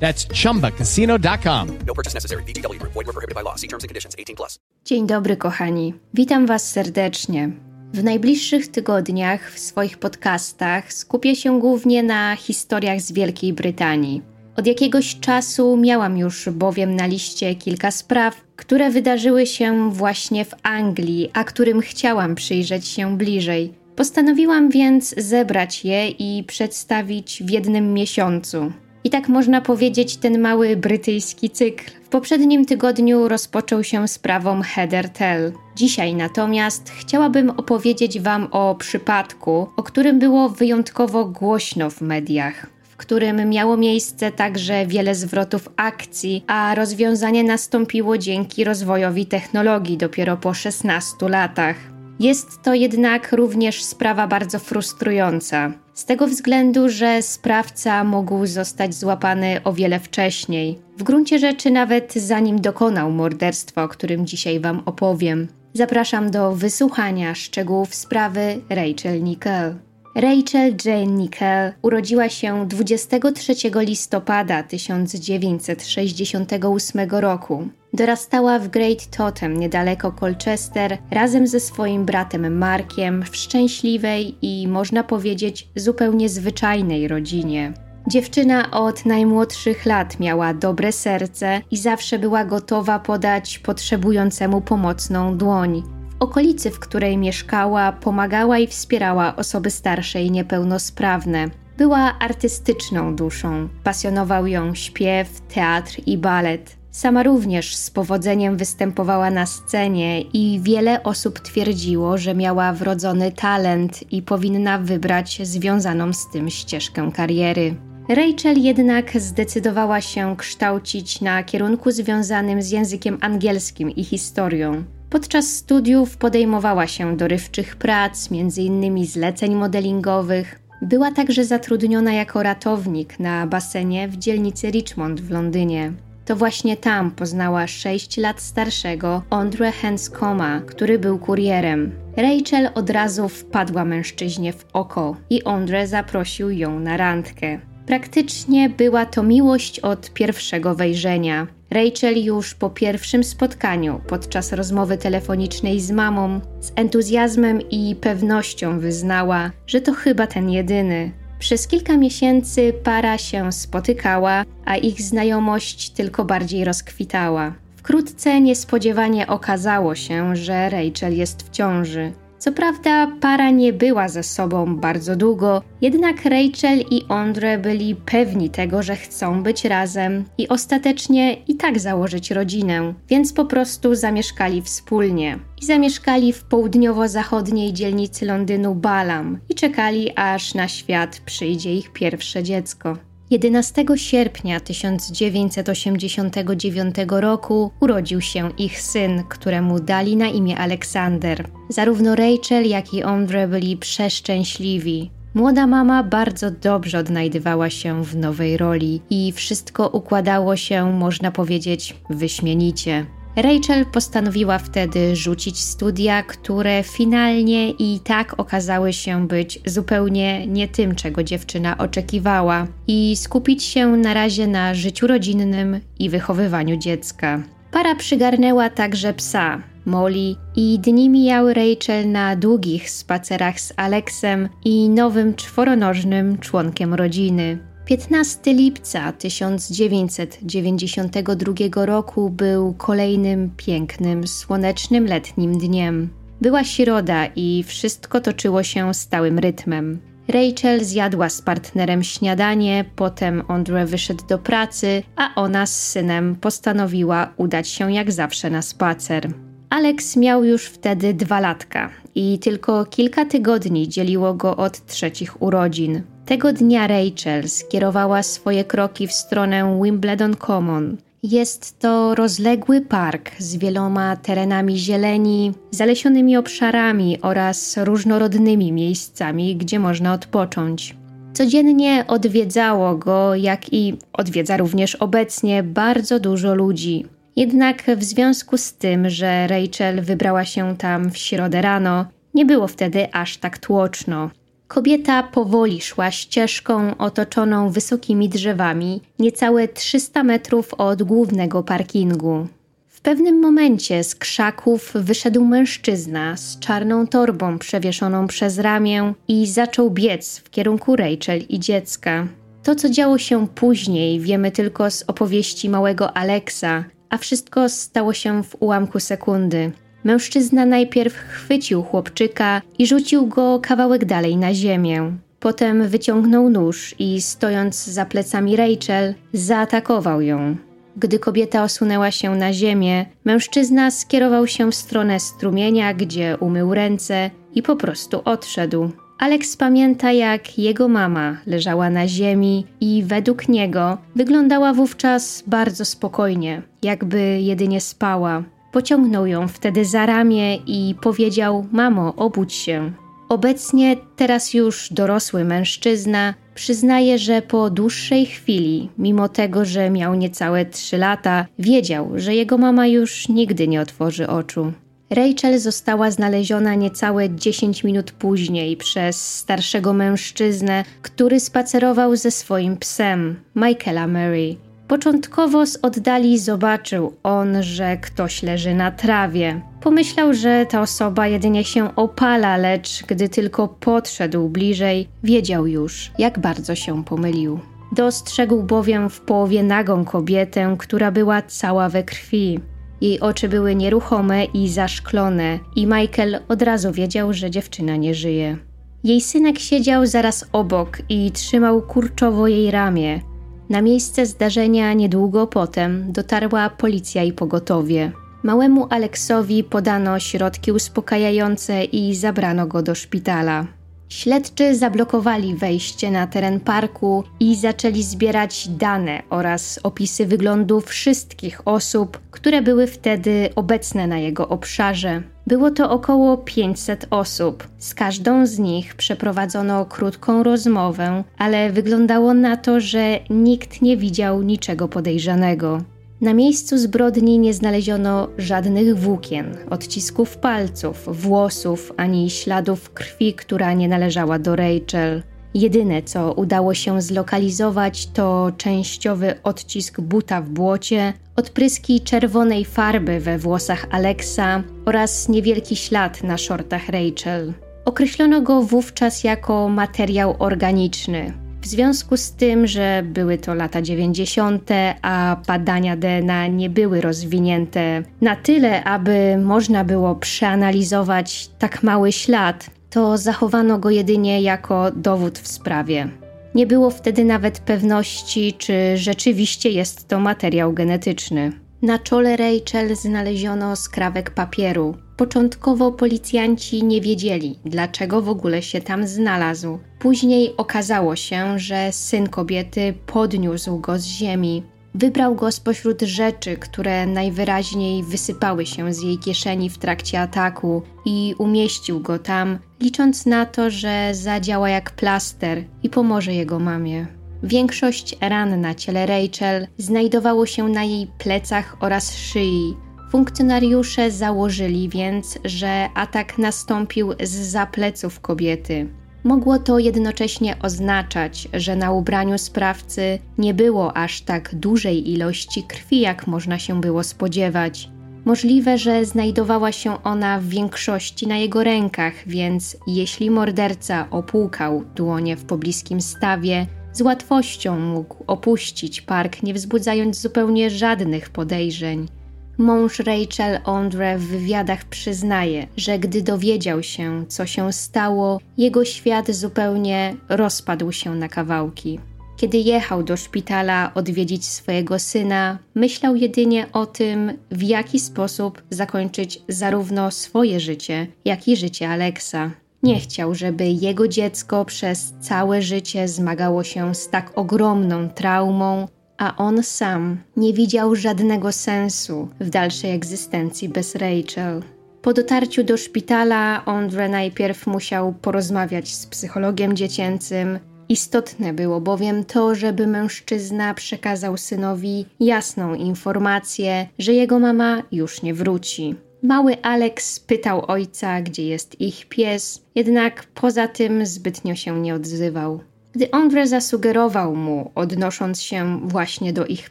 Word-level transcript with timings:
That's 0.00 0.26
chumbacasino.com. 0.42 1.68
No 1.86 1.94
purchase 1.94 2.14
necessary. 2.14 2.42
VGW 2.42 2.78
Group. 2.78 2.92
Void 2.92 3.06
were 3.06 3.12
prohibited 3.12 3.34
by 3.34 3.42
law. 3.42 3.56
See 3.56 3.68
terms 3.68 3.84
and 3.84 3.88
conditions. 3.88 4.14
18 4.18 4.36
plus. 4.36 4.58
Dzień 4.84 5.06
dobry, 5.06 5.36
kochani. 5.36 5.94
Witam 6.14 6.46
Was 6.46 6.70
serdecznie. 6.70 7.50
W 7.92 8.04
najbliższych 8.04 8.68
tygodniach 8.68 9.52
w 9.52 9.58
swoich 9.58 9.98
podcastach 9.98 10.92
skupię 10.92 11.36
się 11.36 11.60
głównie 11.60 12.02
na 12.02 12.36
historiach 12.36 13.00
z 13.00 13.12
Wielkiej 13.12 13.52
Brytanii. 13.52 14.22
Od 14.56 14.66
jakiegoś 14.66 15.20
czasu 15.20 15.76
miałam 15.76 16.18
już 16.18 16.48
bowiem 16.50 16.96
na 16.96 17.06
liście 17.06 17.54
kilka 17.54 17.90
spraw, 17.90 18.40
które 18.56 18.90
wydarzyły 18.90 19.46
się 19.46 19.90
właśnie 19.92 20.44
w 20.44 20.54
Anglii, 20.62 21.30
a 21.32 21.44
którym 21.44 21.80
chciałam 21.80 22.34
przyjrzeć 22.34 22.88
się 22.88 23.16
bliżej. 23.16 23.74
Postanowiłam 23.96 24.70
więc 24.70 25.14
zebrać 25.16 25.84
je 25.84 26.08
i 26.08 26.44
przedstawić 26.44 27.42
w 27.42 27.50
jednym 27.50 27.92
miesiącu. 27.94 28.72
I 29.04 29.10
tak 29.10 29.28
można 29.28 29.60
powiedzieć 29.60 30.16
ten 30.16 30.40
mały 30.40 30.76
brytyjski 30.76 31.50
cykl. 31.50 31.84
W 32.04 32.08
poprzednim 32.08 32.66
tygodniu 32.66 33.28
rozpoczął 33.28 33.84
się 33.84 34.08
sprawą 34.08 34.62
Heather 34.62 35.08
Tell. 35.08 35.52
Dzisiaj 35.76 36.14
natomiast 36.14 36.90
chciałabym 36.90 37.50
opowiedzieć 37.50 38.20
Wam 38.20 38.48
o 38.50 38.74
przypadku, 38.74 39.68
o 39.76 39.82
którym 39.82 40.18
było 40.18 40.48
wyjątkowo 40.48 41.24
głośno 41.24 41.90
w 41.90 42.00
mediach 42.00 42.66
w 42.82 42.96
którym 42.96 43.48
miało 43.48 43.76
miejsce 43.76 44.32
także 44.32 44.86
wiele 44.86 45.14
zwrotów 45.14 45.68
akcji, 45.76 46.44
a 46.46 46.74
rozwiązanie 46.74 47.44
nastąpiło 47.44 48.18
dzięki 48.18 48.64
rozwojowi 48.64 49.26
technologii 49.26 49.96
dopiero 49.96 50.36
po 50.36 50.54
16 50.54 51.28
latach. 51.28 51.76
Jest 52.20 52.62
to 52.62 52.74
jednak 52.74 53.32
również 53.32 53.84
sprawa 53.84 54.26
bardzo 54.26 54.58
frustrująca. 54.58 55.72
Z 56.00 56.04
tego 56.04 56.26
względu, 56.26 56.88
że 56.88 57.22
sprawca 57.22 58.04
mógł 58.04 58.46
zostać 58.46 58.94
złapany 58.94 59.60
o 59.64 59.72
wiele 59.72 60.00
wcześniej. 60.00 60.78
W 60.98 61.02
gruncie 61.02 61.38
rzeczy 61.38 61.70
nawet 61.70 62.14
zanim 62.14 62.60
dokonał 62.60 63.10
morderstwa, 63.10 63.84
o 63.84 63.88
którym 63.88 64.26
dzisiaj 64.26 64.60
Wam 64.60 64.82
opowiem. 64.86 65.48
Zapraszam 65.74 66.30
do 66.30 66.52
wysłuchania 66.52 67.34
szczegółów 67.34 67.94
sprawy 67.94 68.60
Rachel 68.68 69.22
Nickel. 69.22 69.74
Rachel 70.14 70.74
Jane 70.84 71.06
Nickel 71.06 71.72
urodziła 71.82 72.28
się 72.28 72.68
23 72.68 73.54
listopada 73.74 74.62
1968 74.62 77.10
roku. 77.10 77.68
Dorastała 77.92 78.58
w 78.58 78.68
Great 78.68 79.06
Totem 79.16 79.56
niedaleko 79.56 80.12
Colchester 80.12 80.98
razem 81.10 81.46
ze 81.46 81.60
swoim 81.60 82.04
bratem 82.04 82.58
Markiem 82.58 83.22
w 83.30 83.36
szczęśliwej 83.36 84.36
i 84.42 84.68
można 84.68 85.04
powiedzieć 85.04 85.68
zupełnie 85.76 86.28
zwyczajnej 86.28 87.08
rodzinie. 87.08 87.72
Dziewczyna 88.06 88.70
od 88.70 89.06
najmłodszych 89.06 89.86
lat 89.86 90.20
miała 90.20 90.54
dobre 90.54 90.92
serce 90.92 91.60
i 91.70 91.76
zawsze 91.76 92.18
była 92.18 92.44
gotowa 92.44 92.98
podać 92.98 93.58
potrzebującemu 93.58 94.60
pomocną 94.60 95.36
dłoń. 95.36 95.82
W 96.10 96.22
okolicy, 96.22 96.70
w 96.70 96.78
której 96.78 97.18
mieszkała, 97.18 97.92
pomagała 97.92 98.58
i 98.58 98.66
wspierała 98.66 99.36
osoby 99.36 99.70
starsze 99.70 100.22
i 100.22 100.30
niepełnosprawne. 100.30 101.48
Była 101.78 102.18
artystyczną 102.18 103.16
duszą. 103.16 103.68
Pasjonował 103.84 104.46
ją 104.46 104.74
śpiew, 104.74 105.40
teatr 105.40 105.96
i 106.06 106.18
balet. 106.18 106.79
Sama 106.90 107.22
również 107.22 107.76
z 107.76 107.90
powodzeniem 107.90 108.56
występowała 108.56 109.30
na 109.30 109.46
scenie 109.46 110.20
i 110.20 110.60
wiele 110.62 111.02
osób 111.02 111.40
twierdziło, 111.40 112.18
że 112.18 112.34
miała 112.34 112.72
wrodzony 112.72 113.32
talent 113.32 114.12
i 114.12 114.22
powinna 114.22 114.78
wybrać 114.78 115.40
związaną 115.42 116.12
z 116.12 116.30
tym 116.30 116.50
ścieżkę 116.50 117.10
kariery. 117.14 117.74
Rachel 118.08 118.62
jednak 118.62 119.20
zdecydowała 119.20 120.00
się 120.00 120.36
kształcić 120.36 121.20
na 121.20 121.42
kierunku 121.42 121.90
związanym 121.90 122.62
z 122.62 122.70
językiem 122.70 123.18
angielskim 123.20 123.90
i 123.90 124.04
historią. 124.04 124.84
Podczas 125.10 125.56
studiów 125.56 126.16
podejmowała 126.16 126.86
się 126.86 127.16
dorywczych 127.16 127.76
prac, 127.76 128.28
m.in. 128.32 129.06
zleceń 129.06 129.54
modelingowych. 129.54 130.60
Była 130.82 131.12
także 131.12 131.44
zatrudniona 131.44 132.12
jako 132.12 132.42
ratownik 132.42 133.20
na 133.20 133.46
basenie 133.46 134.08
w 134.08 134.16
dzielnicy 134.16 134.70
Richmond 134.70 135.20
w 135.20 135.30
Londynie. 135.30 135.92
To 136.30 136.36
właśnie 136.36 136.76
tam 136.76 137.10
poznała 137.10 137.66
6 137.66 138.16
lat 138.16 138.40
starszego 138.40 139.22
Andre 139.30 139.72
Hanscoma, 139.72 140.60
który 140.60 140.98
był 140.98 141.18
kurierem. 141.18 141.92
Rachel 142.16 142.70
od 142.74 142.90
razu 142.90 143.28
wpadła 143.28 143.84
mężczyźnie 143.84 144.52
w 144.52 144.64
oko 144.72 145.16
i 145.30 145.44
Andre 145.44 145.86
zaprosił 145.86 146.50
ją 146.50 146.80
na 146.80 146.96
randkę. 146.96 147.58
Praktycznie 147.86 148.68
była 148.68 149.06
to 149.06 149.22
miłość 149.22 149.80
od 149.80 150.10
pierwszego 150.10 150.74
wejrzenia. 150.74 151.46
Rachel 151.70 152.24
już 152.24 152.54
po 152.54 152.70
pierwszym 152.70 153.24
spotkaniu, 153.24 154.00
podczas 154.08 154.52
rozmowy 154.52 154.98
telefonicznej 154.98 155.80
z 155.80 155.90
mamą, 155.90 156.40
z 156.60 156.72
entuzjazmem 156.76 157.60
i 157.70 157.96
pewnością 158.00 158.80
wyznała, 158.80 159.50
że 159.66 159.80
to 159.80 159.92
chyba 159.92 160.26
ten 160.26 160.50
jedyny. 160.50 161.19
Przez 161.40 161.68
kilka 161.68 161.96
miesięcy 161.96 162.72
para 162.84 163.18
się 163.18 163.52
spotykała, 163.52 164.44
a 164.64 164.76
ich 164.76 165.02
znajomość 165.02 165.90
tylko 165.90 166.24
bardziej 166.24 166.64
rozkwitała. 166.64 167.52
Wkrótce 167.76 168.40
niespodziewanie 168.40 169.26
okazało 169.26 169.94
się, 169.94 170.36
że 170.36 170.70
Rachel 170.70 171.16
jest 171.16 171.42
w 171.42 171.50
ciąży. 171.50 172.12
Co 172.40 172.52
prawda, 172.52 173.06
para 173.20 173.50
nie 173.50 173.72
była 173.72 174.08
ze 174.08 174.22
sobą 174.22 174.76
bardzo 174.76 175.16
długo, 175.16 175.62
jednak 175.80 176.24
Rachel 176.24 176.80
i 176.90 177.04
Andre 177.08 177.58
byli 177.58 177.96
pewni 177.96 178.50
tego, 178.50 178.82
że 178.82 178.96
chcą 178.96 179.42
być 179.42 179.64
razem 179.64 180.24
i 180.38 180.48
ostatecznie 180.48 181.34
i 181.34 181.56
tak 181.56 181.78
założyć 181.78 182.30
rodzinę, 182.30 182.94
więc 183.08 183.32
po 183.32 183.44
prostu 183.44 183.94
zamieszkali 183.94 184.62
wspólnie. 184.62 185.38
I 185.62 185.66
zamieszkali 185.66 186.32
w 186.32 186.44
południowo-zachodniej 186.44 187.72
dzielnicy 187.72 188.26
Londynu 188.26 188.74
Balam 188.74 189.38
i 189.48 189.54
czekali, 189.54 190.16
aż 190.16 190.54
na 190.54 190.68
świat 190.68 191.20
przyjdzie 191.26 191.74
ich 191.74 191.92
pierwsze 191.92 192.42
dziecko. 192.42 193.09
11 193.30 193.84
sierpnia 193.96 194.60
1989 194.60 196.94
roku 197.08 197.70
urodził 197.80 198.20
się 198.20 198.50
ich 198.58 198.82
syn, 198.82 199.22
któremu 199.28 199.80
dali 199.80 200.16
na 200.16 200.26
imię 200.26 200.58
Aleksander. 200.58 201.48
Zarówno 201.68 202.16
Rachel, 202.16 202.68
jak 202.68 202.94
i 202.94 203.02
Andre 203.02 203.48
byli 203.48 203.76
przeszczęśliwi. 203.76 205.10
Młoda 205.34 205.66
mama 205.66 206.02
bardzo 206.02 206.50
dobrze 206.50 206.98
odnajdywała 206.98 207.70
się 207.70 208.04
w 208.04 208.16
nowej 208.16 208.56
roli 208.56 209.00
i 209.10 209.32
wszystko 209.32 209.88
układało 209.88 210.56
się, 210.56 210.92
można 210.92 211.30
powiedzieć, 211.30 211.96
wyśmienicie. 212.10 213.06
Rachel 213.36 213.86
postanowiła 213.86 214.58
wtedy 214.58 215.16
rzucić 215.16 215.58
studia, 215.58 216.22
które 216.22 216.82
finalnie 216.82 217.70
i 217.70 218.00
tak 218.04 218.40
okazały 218.40 218.92
się 218.92 219.28
być 219.28 219.60
zupełnie 219.66 220.46
nie 220.46 220.68
tym, 220.68 220.94
czego 220.94 221.24
dziewczyna 221.24 221.78
oczekiwała, 221.78 222.66
i 222.86 223.16
skupić 223.16 223.64
się 223.64 223.88
na 223.88 224.14
razie 224.14 224.46
na 224.46 224.74
życiu 224.74 225.06
rodzinnym 225.06 225.80
i 225.98 226.10
wychowywaniu 226.10 226.76
dziecka. 226.76 227.42
Para 227.70 227.94
przygarnęła 227.94 228.70
także 228.70 229.14
psa, 229.14 229.62
Molly, 229.86 230.36
i 230.56 230.78
dni 230.78 231.10
mijały 231.10 231.54
Rachel 231.54 232.10
na 232.10 232.36
długich 232.36 232.90
spacerach 232.90 233.60
z 233.60 233.72
Alexem 233.76 234.48
i 234.64 234.88
nowym 234.88 235.34
czworonożnym 235.34 236.38
członkiem 236.38 236.94
rodziny. 236.94 237.69
15 237.90 238.54
lipca 238.54 239.12
1992 239.12 241.86
roku 241.86 242.30
był 242.30 242.74
kolejnym 242.74 243.50
pięknym, 243.56 244.26
słonecznym 244.26 245.06
letnim 245.06 245.58
dniem. 245.58 246.08
Była 246.40 246.64
środa 246.64 247.26
i 247.36 247.64
wszystko 247.66 248.20
toczyło 248.20 248.62
się 248.62 248.94
stałym 248.94 249.38
rytmem. 249.38 250.00
Rachel 250.28 250.84
zjadła 250.84 251.28
z 251.28 251.42
partnerem 251.42 252.02
śniadanie, 252.02 252.84
potem 252.96 253.42
Andre 253.48 253.86
wyszedł 253.86 254.26
do 254.26 254.38
pracy, 254.38 255.02
a 255.16 255.34
ona 255.34 255.66
z 255.66 255.88
synem 255.88 256.36
postanowiła 256.36 257.32
udać 257.36 257.68
się 257.68 257.92
jak 257.92 258.12
zawsze 258.12 258.50
na 258.50 258.62
spacer. 258.62 259.32
Alex 259.70 260.16
miał 260.16 260.44
już 260.44 260.64
wtedy 260.64 261.14
dwa 261.14 261.40
latka 261.40 261.90
i 262.14 262.38
tylko 262.38 262.84
kilka 262.84 263.24
tygodni 263.24 263.88
dzieliło 263.88 264.34
go 264.34 264.56
od 264.56 264.86
trzecich 264.86 265.42
urodzin. 265.42 266.02
Tego 266.30 266.52
dnia 266.52 266.86
Rachel 266.86 267.48
skierowała 267.48 268.22
swoje 268.22 268.64
kroki 268.64 269.06
w 269.06 269.12
stronę 269.12 269.80
Wimbledon 269.82 270.36
Common. 270.36 270.96
Jest 271.22 271.78
to 271.78 272.14
rozległy 272.14 272.80
park 272.80 273.30
z 273.38 273.56
wieloma 273.56 274.16
terenami 274.16 274.78
zieleni, 274.78 275.52
zalesionymi 275.70 276.36
obszarami 276.36 277.22
oraz 277.22 277.76
różnorodnymi 277.76 278.72
miejscami, 278.72 279.56
gdzie 279.56 279.78
można 279.78 280.12
odpocząć. 280.12 280.96
Codziennie 281.32 282.04
odwiedzało 282.08 282.96
go, 282.96 283.34
jak 283.34 283.72
i 283.72 283.96
odwiedza 284.12 284.56
również 284.56 284.94
obecnie 284.94 285.62
bardzo 285.62 286.20
dużo 286.20 286.54
ludzi. 286.54 287.06
Jednak 287.36 287.82
w 287.96 288.04
związku 288.04 288.56
z 288.56 288.72
tym, 288.74 289.10
że 289.10 289.46
Rachel 289.46 290.02
wybrała 290.02 290.44
się 290.44 290.76
tam 290.76 291.10
w 291.10 291.18
środę 291.18 291.62
rano, 291.62 292.06
nie 292.34 292.46
było 292.46 292.66
wtedy 292.66 293.14
aż 293.14 293.36
tak 293.36 293.58
tłoczno. 293.58 294.30
Kobieta 294.70 295.22
powoli 295.22 295.80
szła 295.80 296.10
ścieżką 296.10 296.96
otoczoną 296.96 297.70
wysokimi 297.70 298.28
drzewami, 298.28 299.00
niecałe 299.18 299.68
300 299.68 300.24
metrów 300.24 300.74
od 300.74 301.02
głównego 301.02 301.62
parkingu. 301.62 302.46
W 302.88 303.00
pewnym 303.00 303.40
momencie 303.40 304.04
z 304.04 304.14
krzaków 304.14 304.92
wyszedł 304.94 305.44
mężczyzna 305.44 306.36
z 306.36 306.58
czarną 306.58 307.06
torbą 307.06 307.58
przewieszoną 307.58 308.26
przez 308.26 308.58
ramię 308.58 309.14
i 309.28 309.46
zaczął 309.46 309.90
biec 309.90 310.38
w 310.38 310.50
kierunku 310.50 310.96
Rachel 310.96 311.42
i 311.48 311.60
dziecka. 311.60 312.26
To, 312.62 312.74
co 312.74 312.88
działo 312.88 313.18
się 313.18 313.48
później, 313.48 314.20
wiemy 314.20 314.50
tylko 314.50 314.90
z 314.90 315.04
opowieści 315.06 315.68
małego 315.68 316.16
Alexa, 316.16 316.84
a 317.08 317.18
wszystko 317.18 317.68
stało 317.68 318.12
się 318.12 318.42
w 318.42 318.56
ułamku 318.60 319.00
sekundy. 319.00 319.72
Mężczyzna 320.04 320.66
najpierw 320.66 321.14
chwycił 321.14 321.82
chłopczyka 321.82 322.62
i 322.78 322.86
rzucił 322.86 323.26
go 323.26 323.60
kawałek 323.62 324.04
dalej 324.04 324.36
na 324.36 324.54
ziemię. 324.54 325.12
Potem 325.40 325.88
wyciągnął 325.88 326.50
nóż 326.50 326.94
i 326.98 327.20
stojąc 327.20 327.86
za 327.86 328.04
plecami 328.06 328.56
Rachel, 328.56 329.14
zaatakował 329.32 330.20
ją. 330.20 330.56
Gdy 330.96 331.18
kobieta 331.18 331.62
osunęła 331.62 332.10
się 332.10 332.34
na 332.34 332.52
ziemię, 332.52 333.06
mężczyzna 333.24 333.90
skierował 333.90 334.46
się 334.46 334.70
w 334.70 334.74
stronę 334.74 335.20
strumienia, 335.20 335.94
gdzie 335.94 336.36
umył 336.40 336.74
ręce 336.74 337.30
i 337.54 337.62
po 337.62 337.76
prostu 337.76 338.22
odszedł. 338.24 338.90
Alex 339.18 339.56
pamięta, 339.56 340.12
jak 340.12 340.58
jego 340.58 340.88
mama 340.88 341.36
leżała 341.46 341.90
na 341.90 342.08
ziemi 342.08 342.66
i 342.80 343.02
według 343.06 343.48
niego 343.48 343.98
wyglądała 344.16 344.72
wówczas 344.72 345.44
bardzo 345.46 345.84
spokojnie, 345.84 346.62
jakby 346.82 347.40
jedynie 347.40 347.80
spała. 347.80 348.42
Pociągnął 348.72 349.26
ją 349.26 349.48
wtedy 349.48 349.84
za 349.84 350.06
ramię 350.06 350.56
i 350.56 350.94
powiedział: 351.02 351.66
Mamo, 351.72 352.14
obudź 352.16 352.54
się. 352.54 352.92
Obecnie, 353.28 353.96
teraz 354.16 354.54
już 354.54 354.92
dorosły 354.92 355.44
mężczyzna, 355.44 356.34
przyznaje, 356.54 357.18
że 357.18 357.42
po 357.42 357.70
dłuższej 357.70 358.26
chwili, 358.26 358.88
mimo 358.98 359.28
tego, 359.28 359.64
że 359.64 359.90
miał 359.90 360.14
niecałe 360.14 360.64
trzy 360.64 360.98
lata, 360.98 361.46
wiedział, 361.58 362.10
że 362.14 362.34
jego 362.34 362.58
mama 362.58 362.86
już 362.86 363.28
nigdy 363.28 363.68
nie 363.68 363.80
otworzy 363.80 364.28
oczu. 364.28 364.72
Rachel 365.10 365.58
została 365.58 366.10
znaleziona 366.10 366.74
niecałe 366.74 367.30
10 367.30 367.84
minut 367.84 368.12
później 368.12 368.76
przez 368.76 369.36
starszego 369.36 369.92
mężczyznę, 369.92 370.84
który 371.02 371.40
spacerował 371.40 372.16
ze 372.16 372.30
swoim 372.30 372.76
psem, 372.76 373.40
Michaela 373.54 374.06
Murray. 374.06 374.69
Początkowo 374.90 375.66
z 375.66 375.78
oddali 375.82 376.38
zobaczył 376.38 377.12
on, 377.22 377.62
że 377.62 377.96
ktoś 377.96 378.42
leży 378.42 378.74
na 378.74 378.90
trawie. 378.90 379.60
Pomyślał, 379.80 380.34
że 380.34 380.66
ta 380.66 380.80
osoba 380.80 381.26
jedynie 381.26 381.64
się 381.64 381.96
opala, 381.96 382.56
lecz 382.56 383.04
gdy 383.06 383.28
tylko 383.28 383.68
podszedł 383.68 384.48
bliżej, 384.48 385.08
wiedział 385.22 385.66
już, 385.66 386.10
jak 386.18 386.38
bardzo 386.38 386.74
się 386.74 387.04
pomylił. 387.04 387.60
Dostrzegł 387.92 388.62
bowiem 388.62 389.10
w 389.10 389.20
połowie 389.20 389.62
nagą 389.62 390.04
kobietę, 390.04 390.76
która 390.78 391.10
była 391.10 391.42
cała 391.42 391.88
we 391.88 392.02
krwi. 392.02 392.60
Jej 393.00 393.20
oczy 393.20 393.48
były 393.48 393.74
nieruchome 393.74 394.44
i 394.44 394.68
zaszklone, 394.68 395.58
i 395.76 395.86
Michael 395.86 396.40
od 396.48 396.62
razu 396.62 396.92
wiedział, 396.92 397.32
że 397.32 397.50
dziewczyna 397.50 397.96
nie 397.96 398.14
żyje. 398.14 398.56
Jej 399.04 399.20
synek 399.20 399.58
siedział 399.58 400.06
zaraz 400.06 400.44
obok 400.52 400.98
i 401.08 401.30
trzymał 401.30 401.82
kurczowo 401.82 402.48
jej 402.48 402.70
ramię. 402.70 403.29
Na 403.70 403.82
miejsce 403.82 404.26
zdarzenia 404.26 404.92
niedługo 404.92 405.46
potem 405.46 406.12
dotarła 406.12 406.70
policja 406.70 407.22
i 407.22 407.32
pogotowie. 407.32 408.12
Małemu 408.42 408.86
Aleksowi 408.90 409.64
podano 409.64 410.20
środki 410.20 410.72
uspokajające 410.72 411.84
i 411.84 412.14
zabrano 412.14 412.66
go 412.66 412.82
do 412.82 412.94
szpitala. 412.94 413.66
Śledczy 414.10 414.74
zablokowali 414.76 415.54
wejście 415.54 416.10
na 416.10 416.26
teren 416.26 416.60
parku 416.60 417.24
i 417.40 417.56
zaczęli 417.56 418.02
zbierać 418.02 418.68
dane 418.68 419.22
oraz 419.30 419.80
opisy 419.82 420.26
wyglądu 420.26 420.80
wszystkich 420.80 421.60
osób, 421.64 422.20
które 422.30 422.62
były 422.62 422.86
wtedy 422.86 423.50
obecne 423.56 424.06
na 424.06 424.18
jego 424.18 424.48
obszarze. 424.48 425.22
Było 425.46 425.70
to 425.70 425.90
około 425.90 426.36
500 426.36 427.06
osób. 427.10 427.68
Z 427.78 427.94
każdą 427.94 428.46
z 428.46 428.58
nich 428.58 428.94
przeprowadzono 428.94 429.84
krótką 429.84 430.42
rozmowę, 430.42 431.24
ale 431.38 431.72
wyglądało 431.72 432.34
na 432.34 432.56
to, 432.56 432.80
że 432.80 433.18
nikt 433.30 433.82
nie 433.82 433.96
widział 433.96 434.42
niczego 434.42 434.88
podejrzanego. 434.88 435.80
Na 436.20 436.34
miejscu 436.34 436.78
zbrodni 436.78 437.38
nie 437.38 437.54
znaleziono 437.54 438.28
żadnych 438.38 438.98
włókien, 438.98 439.56
odcisków 439.70 440.36
palców, 440.36 441.08
włosów 441.22 441.92
ani 441.96 442.30
śladów 442.30 442.90
krwi, 442.90 443.34
która 443.34 443.72
nie 443.72 443.88
należała 443.88 444.38
do 444.38 444.56
Rachel. 444.56 445.22
Jedyne, 445.54 446.02
co 446.02 446.32
udało 446.32 446.74
się 446.74 447.02
zlokalizować, 447.02 448.06
to 448.06 448.52
częściowy 448.56 449.42
odcisk 449.42 450.00
buta 450.00 450.42
w 450.42 450.48
błocie, 450.48 451.12
odpryski 451.36 452.00
czerwonej 452.00 452.64
farby 452.64 453.20
we 453.20 453.38
włosach 453.38 453.86
Alexa 453.90 454.62
oraz 454.86 455.28
niewielki 455.28 455.76
ślad 455.76 456.22
na 456.22 456.38
shortach 456.38 456.88
Rachel. 456.88 457.52
Określono 457.84 458.42
go 458.42 458.62
wówczas 458.62 459.24
jako 459.24 459.68
materiał 459.68 460.36
organiczny. 460.38 461.49
W 461.62 461.66
związku 461.66 462.16
z 462.16 462.32
tym, 462.32 462.66
że 462.66 463.02
były 463.04 463.38
to 463.38 463.54
lata 463.54 463.82
90., 463.82 464.70
a 465.02 465.36
badania 465.46 465.96
DNA 465.96 466.46
nie 466.46 466.70
były 466.70 467.00
rozwinięte 467.00 468.02
na 468.20 468.36
tyle, 468.36 468.84
aby 468.84 469.38
można 469.38 469.84
było 469.84 470.14
przeanalizować 470.14 471.48
tak 471.58 471.82
mały 471.82 472.12
ślad, 472.12 472.70
to 472.90 473.18
zachowano 473.18 473.78
go 473.78 473.90
jedynie 473.90 474.42
jako 474.42 474.90
dowód 474.90 475.38
w 475.38 475.48
sprawie. 475.48 476.08
Nie 476.54 476.66
było 476.66 476.90
wtedy 476.90 477.24
nawet 477.24 477.58
pewności, 477.58 478.54
czy 478.58 478.96
rzeczywiście 478.96 479.70
jest 479.70 480.08
to 480.08 480.20
materiał 480.20 480.72
genetyczny. 480.72 481.52
Na 481.82 481.98
czole 481.98 482.36
Rachel 482.36 482.96
znaleziono 482.96 483.76
skrawek 483.76 484.30
papieru. 484.30 484.94
Początkowo 485.20 485.92
policjanci 485.92 486.84
nie 486.84 487.00
wiedzieli, 487.00 487.58
dlaczego 487.64 488.22
w 488.22 488.28
ogóle 488.28 488.62
się 488.62 488.80
tam 488.80 489.06
znalazł. 489.06 489.78
Później 489.98 490.54
okazało 490.56 491.16
się, 491.16 491.58
że 491.58 491.92
syn 491.92 492.28
kobiety 492.28 492.94
podniósł 493.06 493.78
go 493.78 493.98
z 493.98 494.04
ziemi. 494.04 494.62
Wybrał 494.94 495.34
go 495.34 495.52
spośród 495.52 496.02
rzeczy, 496.02 496.56
które 496.56 497.06
najwyraźniej 497.06 498.02
wysypały 498.02 498.66
się 498.66 498.94
z 498.94 499.02
jej 499.02 499.18
kieszeni 499.18 499.70
w 499.70 499.78
trakcie 499.78 500.20
ataku 500.20 500.82
i 501.04 501.34
umieścił 501.38 502.00
go 502.00 502.18
tam, 502.18 502.58
licząc 502.80 503.26
na 503.26 503.46
to, 503.46 503.70
że 503.70 504.10
zadziała 504.12 504.68
jak 504.68 504.90
plaster 504.90 505.64
i 505.82 505.90
pomoże 505.90 506.34
jego 506.34 506.58
mamie. 506.58 507.06
Większość 507.42 508.16
ran 508.20 508.60
na 508.60 508.74
ciele 508.74 509.06
Rachel 509.06 509.66
znajdowało 509.78 510.46
się 510.46 510.68
na 510.68 510.84
jej 510.84 511.06
plecach 511.18 511.76
oraz 511.80 512.16
szyi. 512.16 512.76
Funkcjonariusze 513.10 514.10
założyli 514.10 514.88
więc, 514.88 515.38
że 515.44 515.88
atak 515.94 516.38
nastąpił 516.38 517.12
z 517.22 517.30
zapleców 517.30 518.20
kobiety. 518.20 518.88
Mogło 519.24 519.58
to 519.58 519.78
jednocześnie 519.78 520.56
oznaczać, 520.62 521.48
że 521.52 521.76
na 521.76 521.92
ubraniu 521.92 522.38
sprawcy 522.38 523.18
nie 523.38 523.54
było 523.54 523.96
aż 523.96 524.20
tak 524.20 524.54
dużej 524.54 525.10
ilości 525.10 525.62
krwi, 525.62 526.00
jak 526.00 526.26
można 526.26 526.58
się 526.58 526.80
było 526.80 527.02
spodziewać. 527.02 527.90
Możliwe, 528.24 528.78
że 528.78 529.04
znajdowała 529.04 529.72
się 529.72 530.02
ona 530.02 530.40
w 530.40 530.44
większości 530.44 531.26
na 531.26 531.36
jego 531.36 531.64
rękach, 531.64 532.14
więc 532.26 532.76
jeśli 532.86 533.30
morderca 533.30 534.10
opłukał 534.10 534.84
dłonie 534.94 535.36
w 535.36 535.44
pobliskim 535.44 536.00
stawie, 536.00 536.66
Z 536.92 537.00
łatwością 537.00 537.80
mógł 537.80 538.24
opuścić 538.26 539.00
park, 539.00 539.42
nie 539.42 539.54
wzbudzając 539.54 540.20
zupełnie 540.20 540.70
żadnych 540.70 541.30
podejrzeń. 541.30 542.19
Mąż 542.60 542.98
Rachel 542.98 543.60
Andre 543.64 544.18
w 544.18 544.26
wywiadach 544.26 544.84
przyznaje, 544.84 545.66
że 545.76 545.98
gdy 545.98 546.22
dowiedział 546.22 546.82
się, 546.82 547.24
co 547.28 547.46
się 547.46 547.72
stało, 547.72 548.40
jego 548.58 548.84
świat 548.84 549.30
zupełnie 549.30 550.16
rozpadł 550.28 550.92
się 550.92 551.14
na 551.14 551.28
kawałki. 551.28 552.00
Kiedy 552.36 552.58
jechał 552.58 553.02
do 553.02 553.16
szpitala 553.16 553.92
odwiedzić 553.94 554.46
swojego 554.46 554.98
syna, 554.98 555.58
myślał 555.74 556.16
jedynie 556.16 556.66
o 556.72 556.86
tym, 556.86 557.32
w 557.50 557.62
jaki 557.62 558.00
sposób 558.00 558.62
zakończyć 558.70 559.42
zarówno 559.48 560.10
swoje 560.10 560.60
życie, 560.60 561.06
jak 561.24 561.48
i 561.48 561.56
życie 561.56 561.88
Alexa. 561.88 562.50
Nie 562.82 563.00
chciał, 563.00 563.34
żeby 563.34 563.66
jego 563.66 564.08
dziecko 564.08 564.64
przez 564.64 565.14
całe 565.20 565.62
życie 565.62 566.08
zmagało 566.08 566.64
się 566.64 566.94
z 566.94 567.08
tak 567.08 567.38
ogromną 567.38 568.08
traumą, 568.08 568.88
a 569.20 569.36
on 569.36 569.62
sam 569.62 570.16
nie 570.36 570.52
widział 570.52 570.94
żadnego 570.94 571.52
sensu 571.52 572.28
w 572.40 572.50
dalszej 572.50 572.90
egzystencji 572.90 573.68
bez 573.68 573.94
Rachel. 573.94 574.62
Po 575.02 575.12
dotarciu 575.12 575.64
do 575.64 575.76
szpitala, 575.76 576.64
Andre 576.64 577.08
najpierw 577.08 577.66
musiał 577.66 578.12
porozmawiać 578.12 578.94
z 578.94 579.06
psychologiem 579.06 579.76
dziecięcym. 579.76 580.58
Istotne 580.88 581.52
było 581.52 581.80
bowiem 581.80 582.24
to, 582.24 582.54
żeby 582.54 582.86
mężczyzna 582.86 583.74
przekazał 583.74 584.36
synowi 584.36 585.06
jasną 585.20 585.74
informację, 585.74 586.86
że 586.98 587.12
jego 587.12 587.38
mama 587.38 587.82
już 587.92 588.22
nie 588.22 588.34
wróci. 588.34 588.94
Mały 589.22 589.62
Alex 589.62 590.20
pytał 590.20 590.64
ojca, 590.70 591.22
gdzie 591.22 591.46
jest 591.46 591.80
ich 591.80 592.06
pies, 592.08 592.62
jednak 592.74 593.24
poza 593.34 593.68
tym 593.68 594.06
zbytnio 594.06 594.54
się 594.54 594.80
nie 594.80 594.94
odzywał. 594.94 595.60
Gdy 595.92 596.12
Andre 596.12 596.46
zasugerował 596.46 597.36
mu, 597.36 597.70
odnosząc 597.74 598.42
się 598.42 598.80
właśnie 598.88 599.32
do 599.32 599.46
ich 599.46 599.70